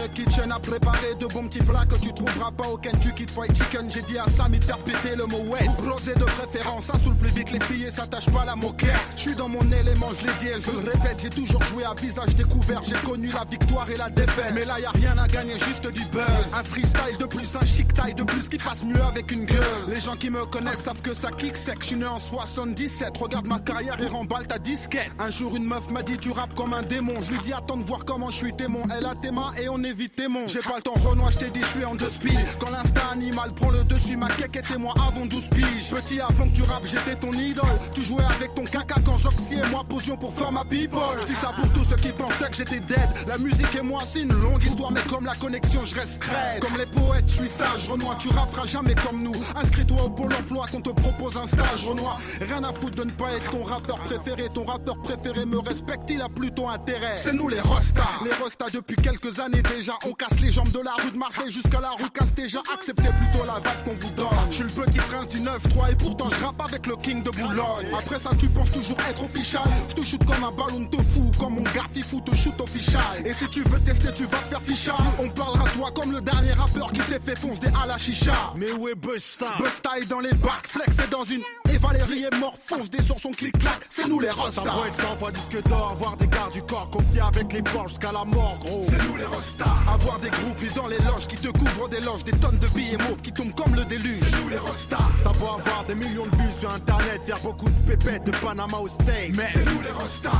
[0.00, 3.52] A kitchen à préparer de bons petits plats que tu trouveras pas au Kentucky Fried
[3.56, 3.90] Chicken.
[3.90, 5.66] J'ai dit à Samy de faire péter le mot wet.
[5.90, 8.94] Rosé de préférence, ça saoule plus vite les filles et s'attachent pas à la moquette.
[9.16, 11.20] Je suis dans mon élément, je l'ai dit et je le répète.
[11.20, 14.52] J'ai toujours joué à visage découvert, j'ai connu la victoire et la défaite.
[14.54, 16.22] Mais là y a rien à gagner, juste du buzz.
[16.54, 19.64] Un freestyle de plus, un chic taille de plus qui passe mieux avec une gueule.
[19.88, 21.78] Les gens qui me connaissent savent que ça kick sec.
[21.88, 25.10] Je né en 77, regarde ma carrière et remballe ta disquette.
[25.18, 27.14] Un jour une meuf m'a dit tu rappes comme un démon.
[27.24, 28.84] Je lui dis attends de voir comment je suis témoin.
[28.96, 31.60] Elle a tes mains et on évite J'ai pas le temps Renoir, je t'ai dit
[31.62, 32.38] je suis en deux speed.
[32.58, 35.90] Quand l'instinct animal prend le dessus, ma quéque était moi avant 12 piges.
[35.90, 37.64] Petit avant que tu rappes, j'étais ton idole.
[37.94, 41.00] Tu jouais avec ton caca quand Joxy et moi posions pour faire ma people.
[41.20, 43.08] Je dis ça pour tous ceux qui pensaient que j'étais dead.
[43.26, 46.60] La musique et moi c'est une longue histoire, mais comme la connexion, je reste crête.
[46.60, 47.88] Comme les poètes, je suis sage.
[47.88, 49.36] Renoir, tu rapperas jamais comme nous.
[49.56, 51.86] Inscris-toi au pôle emploi qu'on te propose un stage.
[51.88, 54.48] Renoir, rien à foutre de ne pas être ton rappeur préféré.
[54.52, 57.16] Ton rappeur préféré me respecte, il a plutôt intérêt.
[57.16, 58.20] C'est nous les rostas.
[58.22, 59.77] Les rostas depuis quelques années déjà.
[60.04, 62.60] On casse les jambes de la rue de Marseille jusqu'à la rue Castéja.
[62.74, 64.26] Acceptez plutôt la vague qu'on vous donne.
[64.50, 67.30] Je suis le petit prince du 9-3 et pourtant je rappe avec le king de
[67.30, 67.86] Boulogne.
[67.96, 69.62] Après ça, tu penses toujours être official.
[69.90, 73.02] Je te shoot comme un ballon de fou, comme mon gars fou te shoot official.
[73.24, 74.96] Et si tu veux tester, tu vas te faire ficha.
[75.20, 78.52] On parlera toi comme le dernier rappeur qui s'est fait fonce des à la chicha.
[78.56, 79.46] Mais où est Busta?
[79.58, 81.42] Busta est dans les bacs, Flex est dans une.
[81.72, 83.78] Et Valérie est mort, fonce des sur son clic-clac.
[83.88, 84.64] C'est nous les rostas.
[84.64, 87.88] Ça être 100 fois disque d'or, avoir des gardes du corps copiés avec les porcs
[87.88, 88.84] jusqu'à la mort, gros.
[88.88, 89.67] C'est nous les rostas.
[89.92, 92.98] Avoir des groupies dans les loges qui te couvrent des loges, des tonnes de billets
[92.98, 94.18] mauves qui tombent comme le déluge.
[94.18, 95.08] C'est nous les rostas.
[95.24, 98.78] T'as beau avoir des millions de vues sur internet, faire beaucoup de pépettes de Panama
[98.78, 99.34] au steak.
[99.36, 100.30] Mais c'est nous les rostas.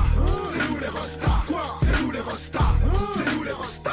[0.53, 1.43] C'est nous les rostas.
[1.47, 2.73] Quoi C'est nous les rostas.
[3.15, 3.88] C'est nous les rostas.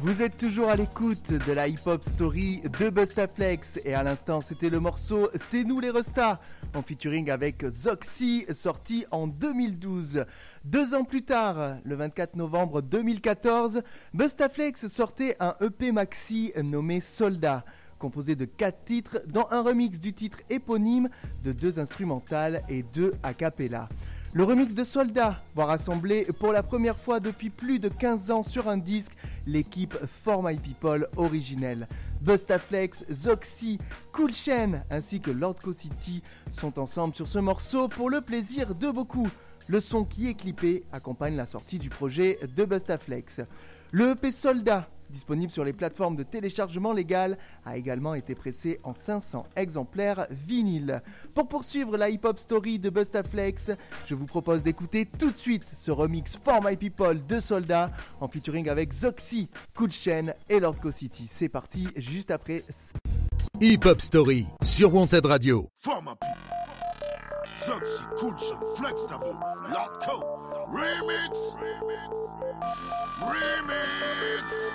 [0.00, 4.70] Vous êtes toujours à l'écoute de la hip-hop story de Bustaflex et à l'instant c'était
[4.70, 6.38] le morceau C'est nous les Restas
[6.72, 10.24] en featuring avec Zoxy sorti en 2012.
[10.64, 13.82] Deux ans plus tard, le 24 novembre 2014,
[14.14, 17.64] Bustaflex sortait un EP maxi nommé Soldat
[17.98, 21.08] composé de quatre titres dont un remix du titre éponyme
[21.42, 23.88] de deux instrumentales et deux a cappella.
[24.34, 28.42] Le remix de Soldat va rassembler pour la première fois depuis plus de 15 ans
[28.42, 29.12] sur un disque
[29.46, 31.88] l'équipe For My People originelle.
[32.20, 33.78] Bustaflex, Zoxy,
[34.12, 38.74] Cool Chain ainsi que Lord Co City sont ensemble sur ce morceau pour le plaisir
[38.74, 39.28] de beaucoup.
[39.66, 43.40] Le son qui est clippé accompagne la sortie du projet de Bustaflex.
[43.92, 48.92] Le EP Soldat disponible sur les plateformes de téléchargement légal, a également été pressé en
[48.92, 51.02] 500 exemplaires vinyle.
[51.34, 53.70] Pour poursuivre la hip-hop story de Bustaflex,
[54.06, 57.90] je vous propose d'écouter tout de suite ce remix For My People de Soldat
[58.20, 61.28] en featuring avec Zoxy, Cool Chain et Lord Co City.
[61.30, 62.64] C'est parti juste après.
[63.60, 65.68] Hip Hop Story sur Wanted Radio.
[65.76, 66.67] Forme Zoxy, Cool
[67.64, 69.36] Chain, Flex Taboo,
[69.68, 70.22] Lord Co,
[70.68, 71.56] Remix.
[73.20, 74.68] Remix.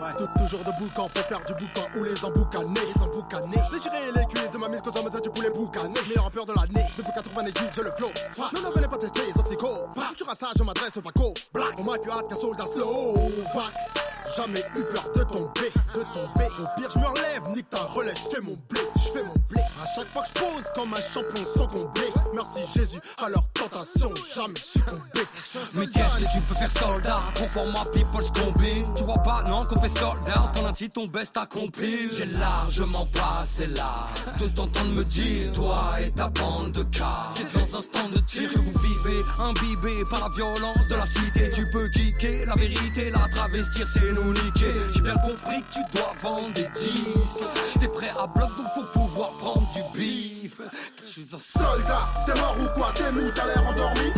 [0.00, 3.62] Ouais, tout, toujours debout quand peut faire du boucan ou les emboucanés, les emboucanés.
[3.72, 5.94] Les les cuisses de ma mise cause ça du poulet boucané.
[6.08, 8.10] Meilleur rappeur de l'année, depuis 98, je le flow.
[8.52, 9.68] Ne ne venez pas tester les oxyco.
[10.16, 11.34] Tu ça, je m'adresse au Paco.
[11.52, 13.14] Black, on m'a plus hâte qu'un soldat slow.
[14.36, 16.48] Jamais eu peur de tomber, de tomber.
[16.58, 19.34] Au pire, je me relève, nique ta relève, je fais mon blé, je fais mon
[19.50, 19.60] blé.
[19.60, 22.08] À chaque fois que je pose comme un champion sans combler.
[22.32, 25.02] Merci Jésus, à leur tentation, jamais succombé.
[25.74, 27.22] Mais qu'est-ce que tu peux faire soldat?
[27.36, 28.94] Conforme à people, je combine.
[28.94, 32.10] Tu vois pas, non, qu'on fait soldat Qu'on a dit ton best à compile.
[32.12, 34.08] J'ai largement passé là.
[34.40, 37.28] De t'entendre me dire, toi et ta bande de cas.
[37.34, 41.06] C'est dans un stand de tir que vous vivez, imbibé par la violence de la
[41.06, 41.50] cité.
[41.50, 44.72] Tu peux geeker, la vérité, la travestir, c'est nous niquer.
[44.94, 47.78] J'ai bien compris que tu dois vendre des disques.
[47.78, 49.82] T'es prêt à bloc donc pour pouvoir prendre du
[50.42, 50.60] bif.
[51.04, 52.04] Je suis un soldat.
[52.26, 52.92] T'es mort ou quoi?
[52.94, 54.12] T'es mou, t'as l'air endormi.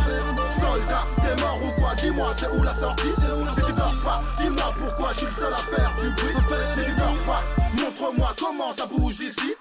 [0.58, 1.94] Soldat, t'es mort ou quoi?
[1.94, 3.14] Dis-moi, c'est où la sortie?
[3.14, 6.34] Si tu dors pas, dis-moi pourquoi je suis le seul à faire du bruit.
[6.74, 7.42] Si tu dors pas,
[7.74, 9.54] montre-moi comment ça bouge ici.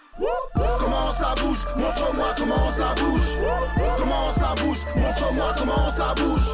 [0.80, 1.60] Comment ça bouge?
[1.76, 3.30] Montre-moi comment ça bouge.
[3.98, 4.80] Comment ça bouge?
[4.96, 6.48] Montre-moi comment ça bouge.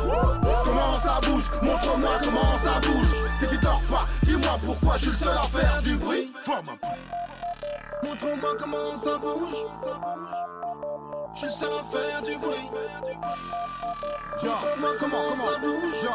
[0.64, 1.44] Comment ça bouge?
[1.62, 3.08] Montre-moi comment ça bouge.
[3.40, 6.32] Si tu dors pas, dis-moi pourquoi je suis le seul à faire du bruit.
[8.04, 9.66] Montre-moi comment ça bouge.
[11.34, 12.70] Je suis le seul à faire du bruit.
[14.44, 16.10] Montre-moi comment, comment ça bouge.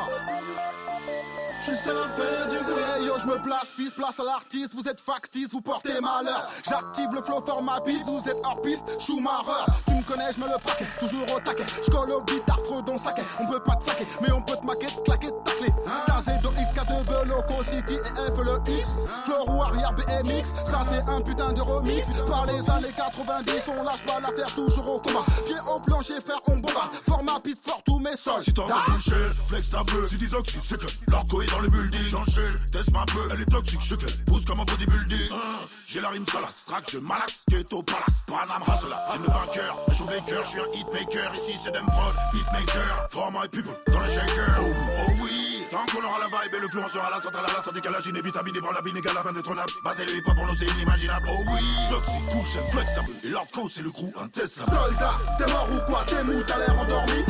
[1.61, 2.83] Je suis seul à faire du bruit.
[2.95, 4.75] Hey yo, je me place, fils, place à l'artiste.
[4.75, 6.47] Vous êtes factice, vous portez malheur.
[6.69, 9.65] J'active le flow format piste, vous êtes hors piste, Schumacher.
[9.87, 11.65] Tu me connais, je me le paquet, toujours au taquet.
[11.87, 13.25] Je colle au guitare, fredon saquet.
[13.41, 15.73] On peut pas te saquer, mais on peut te maquer, claquer, tacler.
[16.09, 18.91] K2 X, K2 Loco City et F le X.
[19.25, 22.07] Flow ou arrière BMX, ça c'est un putain de remix.
[22.29, 25.27] Par les années 90, on lâche pas l'affaire, toujours au combat.
[25.47, 26.95] Pied au plancher, faire on bombarde.
[27.07, 28.43] Format piste fort, tous mes sols.
[28.43, 29.15] Si t'en as bouché,
[29.49, 30.07] flex ta bleu.
[30.07, 32.07] Si oxy, c'est que l'arco est dans le building.
[32.07, 35.31] J'enchaîne, teste ma peu, elle est toxique, je te pousse comme un bodybuilding.
[35.33, 38.97] Ah, J'ai la rime salace, track, je malaxe, ghetto palace, Panam hustler.
[39.13, 41.35] J'ai le vainqueur, je joue les cœurs, je suis un hitmaker.
[41.35, 43.07] Ici c'est dem prod, hitmaker.
[43.11, 44.61] For my people, dans le shaker.
[44.61, 44.65] Oh,
[45.09, 45.54] oh oui.
[45.75, 47.73] Tant qu'on aura la vibe et le flou, on sera la centrale à la santé,
[47.75, 49.73] décalage inévitable, par la bine égale la fin détrônable.
[49.83, 51.27] Basé le hip hop pour nous, c'est inimaginable.
[51.29, 51.61] Oh oui.
[51.91, 53.13] Zoxy, cool, j'aime flex tabou.
[53.25, 54.67] Et Lord Co, c'est le crew, un test là.
[54.67, 56.05] Soldat, t'es mort ou quoi?
[56.07, 57.25] T'es mou, t'as l'air endormi.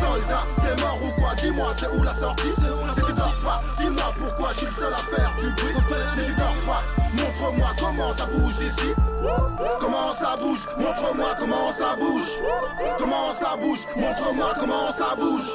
[0.00, 1.34] Soldat, t'es mort ou quoi?
[1.34, 2.54] Dis-moi, c'est où la sortie?
[2.54, 5.74] Si tu dors pas, dis-moi pourquoi je suis le seul à faire du bruit.
[6.14, 6.82] Tu dors pas,
[7.12, 8.94] montre-moi comment ça bouge ici.
[9.80, 12.30] Comment ça bouge Montre-moi comment ça bouge.
[12.98, 15.50] Comment ça bouge Montre-moi comment ça bouge.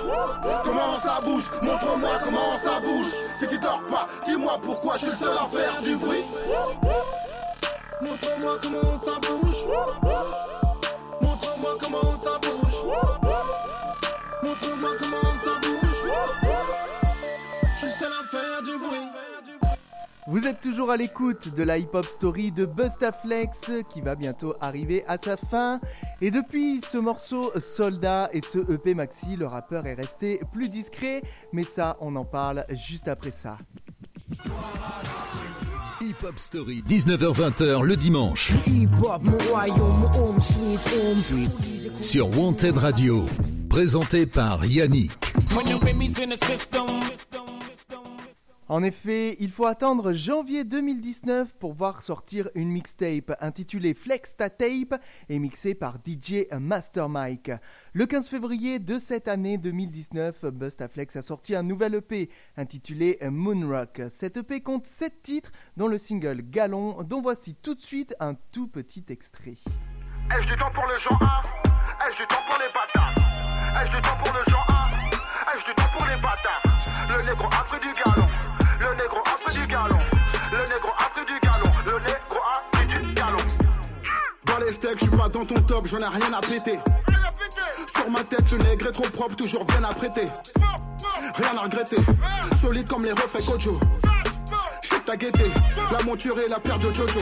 [0.63, 3.07] Comment ça bouge Montre-moi comment ça bouge.
[3.39, 6.23] Si tu dors pas, dis-moi pourquoi je suis le seul à faire du bruit.
[8.01, 9.65] Montre-moi comment ça bouge.
[11.21, 12.84] Montre-moi comment ça bouge.
[14.43, 16.48] Montre-moi comment ça bouge.
[17.82, 19.07] Je suis le seul à faire du bruit.
[20.27, 25.05] Vous êtes toujours à l'écoute de la hip-hop story de Bustaflex qui va bientôt arriver
[25.07, 25.80] à sa fin.
[26.19, 31.21] Et depuis ce morceau Soldat et ce EP Maxi, le rappeur est resté plus discret,
[31.53, 33.57] mais ça, on en parle juste après ça.
[36.01, 38.51] Hip Hop Story, 19h-20h le dimanche.
[42.01, 43.25] Sur Wanted Radio,
[43.69, 45.34] présenté par Yannick.
[48.72, 54.51] En effet, il faut attendre janvier 2019 pour voir sortir une mixtape intitulée Flex Ta
[54.51, 57.51] Tape et mixée par DJ Master Mike.
[57.93, 64.03] Le 15 février de cette année 2019, Bustaflex a sorti un nouvel EP intitulé Moonrock.
[64.11, 68.36] Cet EP compte 7 titres dont le single Galon dont voici tout de suite un
[68.51, 69.55] tout petit extrait.
[70.45, 73.15] Du temps pour le genre 1 Ai-je du temps pour les bâtards
[73.82, 76.68] Ai-je du temps pour le genre 1 Ai-je du temps pour les bâtards
[77.07, 78.27] Le négro a pris du galon
[78.79, 79.99] le négro a pris du galon.
[80.51, 81.71] Le négro a pris du galon.
[81.85, 83.37] Le négro a pris du galon.
[84.45, 86.79] Dans les steaks, je suis pas dans ton top, j'en ai rien à péter.
[87.95, 90.29] Sur ma tête, le nègre est trop propre, toujours bien apprêté.
[91.35, 91.97] Rien à regretter.
[92.55, 93.79] Solide comme les refs Kojo.
[94.81, 95.51] Shit ta gaieté.
[95.91, 97.19] La monture et la paire de Jojo.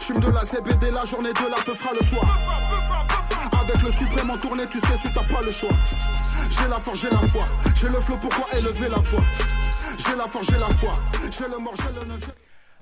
[0.00, 2.26] J'fume de la CBD, la journée de la peu fera le soir.
[3.60, 5.70] Avec le suprême en tournée, tu sais si t'as pas le choix.
[6.58, 6.76] J'ai la
[7.10, 7.44] la foi.
[7.74, 9.20] J'ai le flow, pourquoi élever la foi
[9.98, 10.24] J'ai la
[10.58, 10.92] la foi.
[11.30, 11.74] J'ai le mort.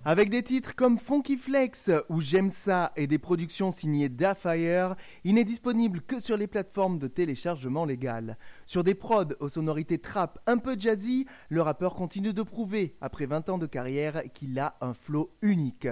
[0.02, 5.34] Avec des titres comme Funky Flex ou J'aime ça et des productions signées Dafire, il
[5.34, 8.38] n'est disponible que sur les plateformes de téléchargement légal.
[8.64, 13.26] Sur des prods aux sonorités trap un peu jazzy, le rappeur continue de prouver, après
[13.26, 15.86] 20 ans de carrière, qu'il a un flow unique.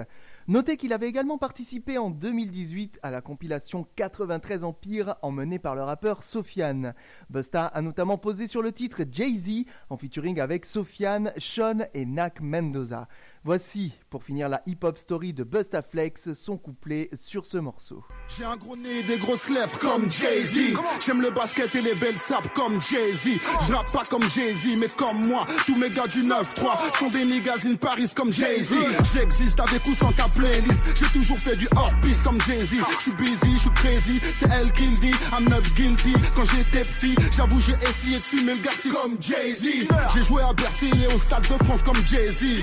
[0.49, 5.83] Notez qu'il avait également participé en 2018 à la compilation 93 Empire emmenée par le
[5.83, 6.95] rappeur Sofiane.
[7.29, 12.41] Busta a notamment posé sur le titre Jay-Z en featuring avec Sofiane, Sean et Nak
[12.41, 13.07] Mendoza.
[13.49, 18.03] Voici, pour finir la hip-hop story de Busta Flex, son couplet sur ce morceau.
[18.27, 20.77] J'ai un gros nez et des grosses lèvres comme Jay-Z.
[21.03, 23.39] J'aime le basket et les belles sapes comme Jay-Z.
[23.67, 25.39] Je rappe pas comme Jay-Z, mais comme moi.
[25.65, 28.75] Tous mes gars du 9-3 sont des niggas in Paris comme Jay-Z.
[29.15, 30.81] J'existe avec ou sans ta playlist.
[30.95, 32.75] J'ai toujours fait du hors-piste comme Jay-Z.
[32.99, 34.21] Je suis busy, je suis crazy.
[34.31, 35.15] C'est elle qui le dit.
[35.33, 36.13] I'm not guilty.
[36.35, 39.87] Quand j'étais petit, j'avoue, j'ai essayé de fumer le garci comme Jay-Z.
[40.13, 42.61] J'ai joué à Bercy et au Stade de France comme Jay-Z.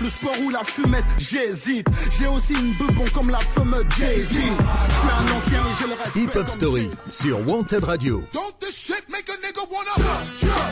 [0.00, 1.86] Le sport ou la fumette, j'hésite.
[2.18, 4.32] J'ai aussi une bebon comme la fameuse Jay-Z.
[4.32, 6.20] Je suis un ancien et j'ai le respect.
[6.20, 8.24] Hip Hop Story sur Wanted Radio.
[8.32, 9.94] Don't this shit make a nigga wanna?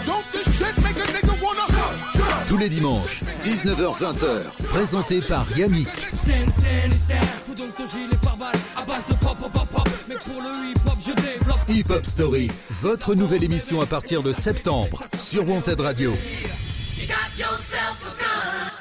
[0.06, 1.62] Don't this shit make a nigga wanna?
[2.48, 5.88] Tous les dimanches, 19h-20h, présenté par Yannick.
[11.00, 11.72] Je.
[11.72, 16.12] Hip Hop Story, votre nouvelle émission à partir de septembre sur Wanted Radio.
[16.96, 18.77] You got yourself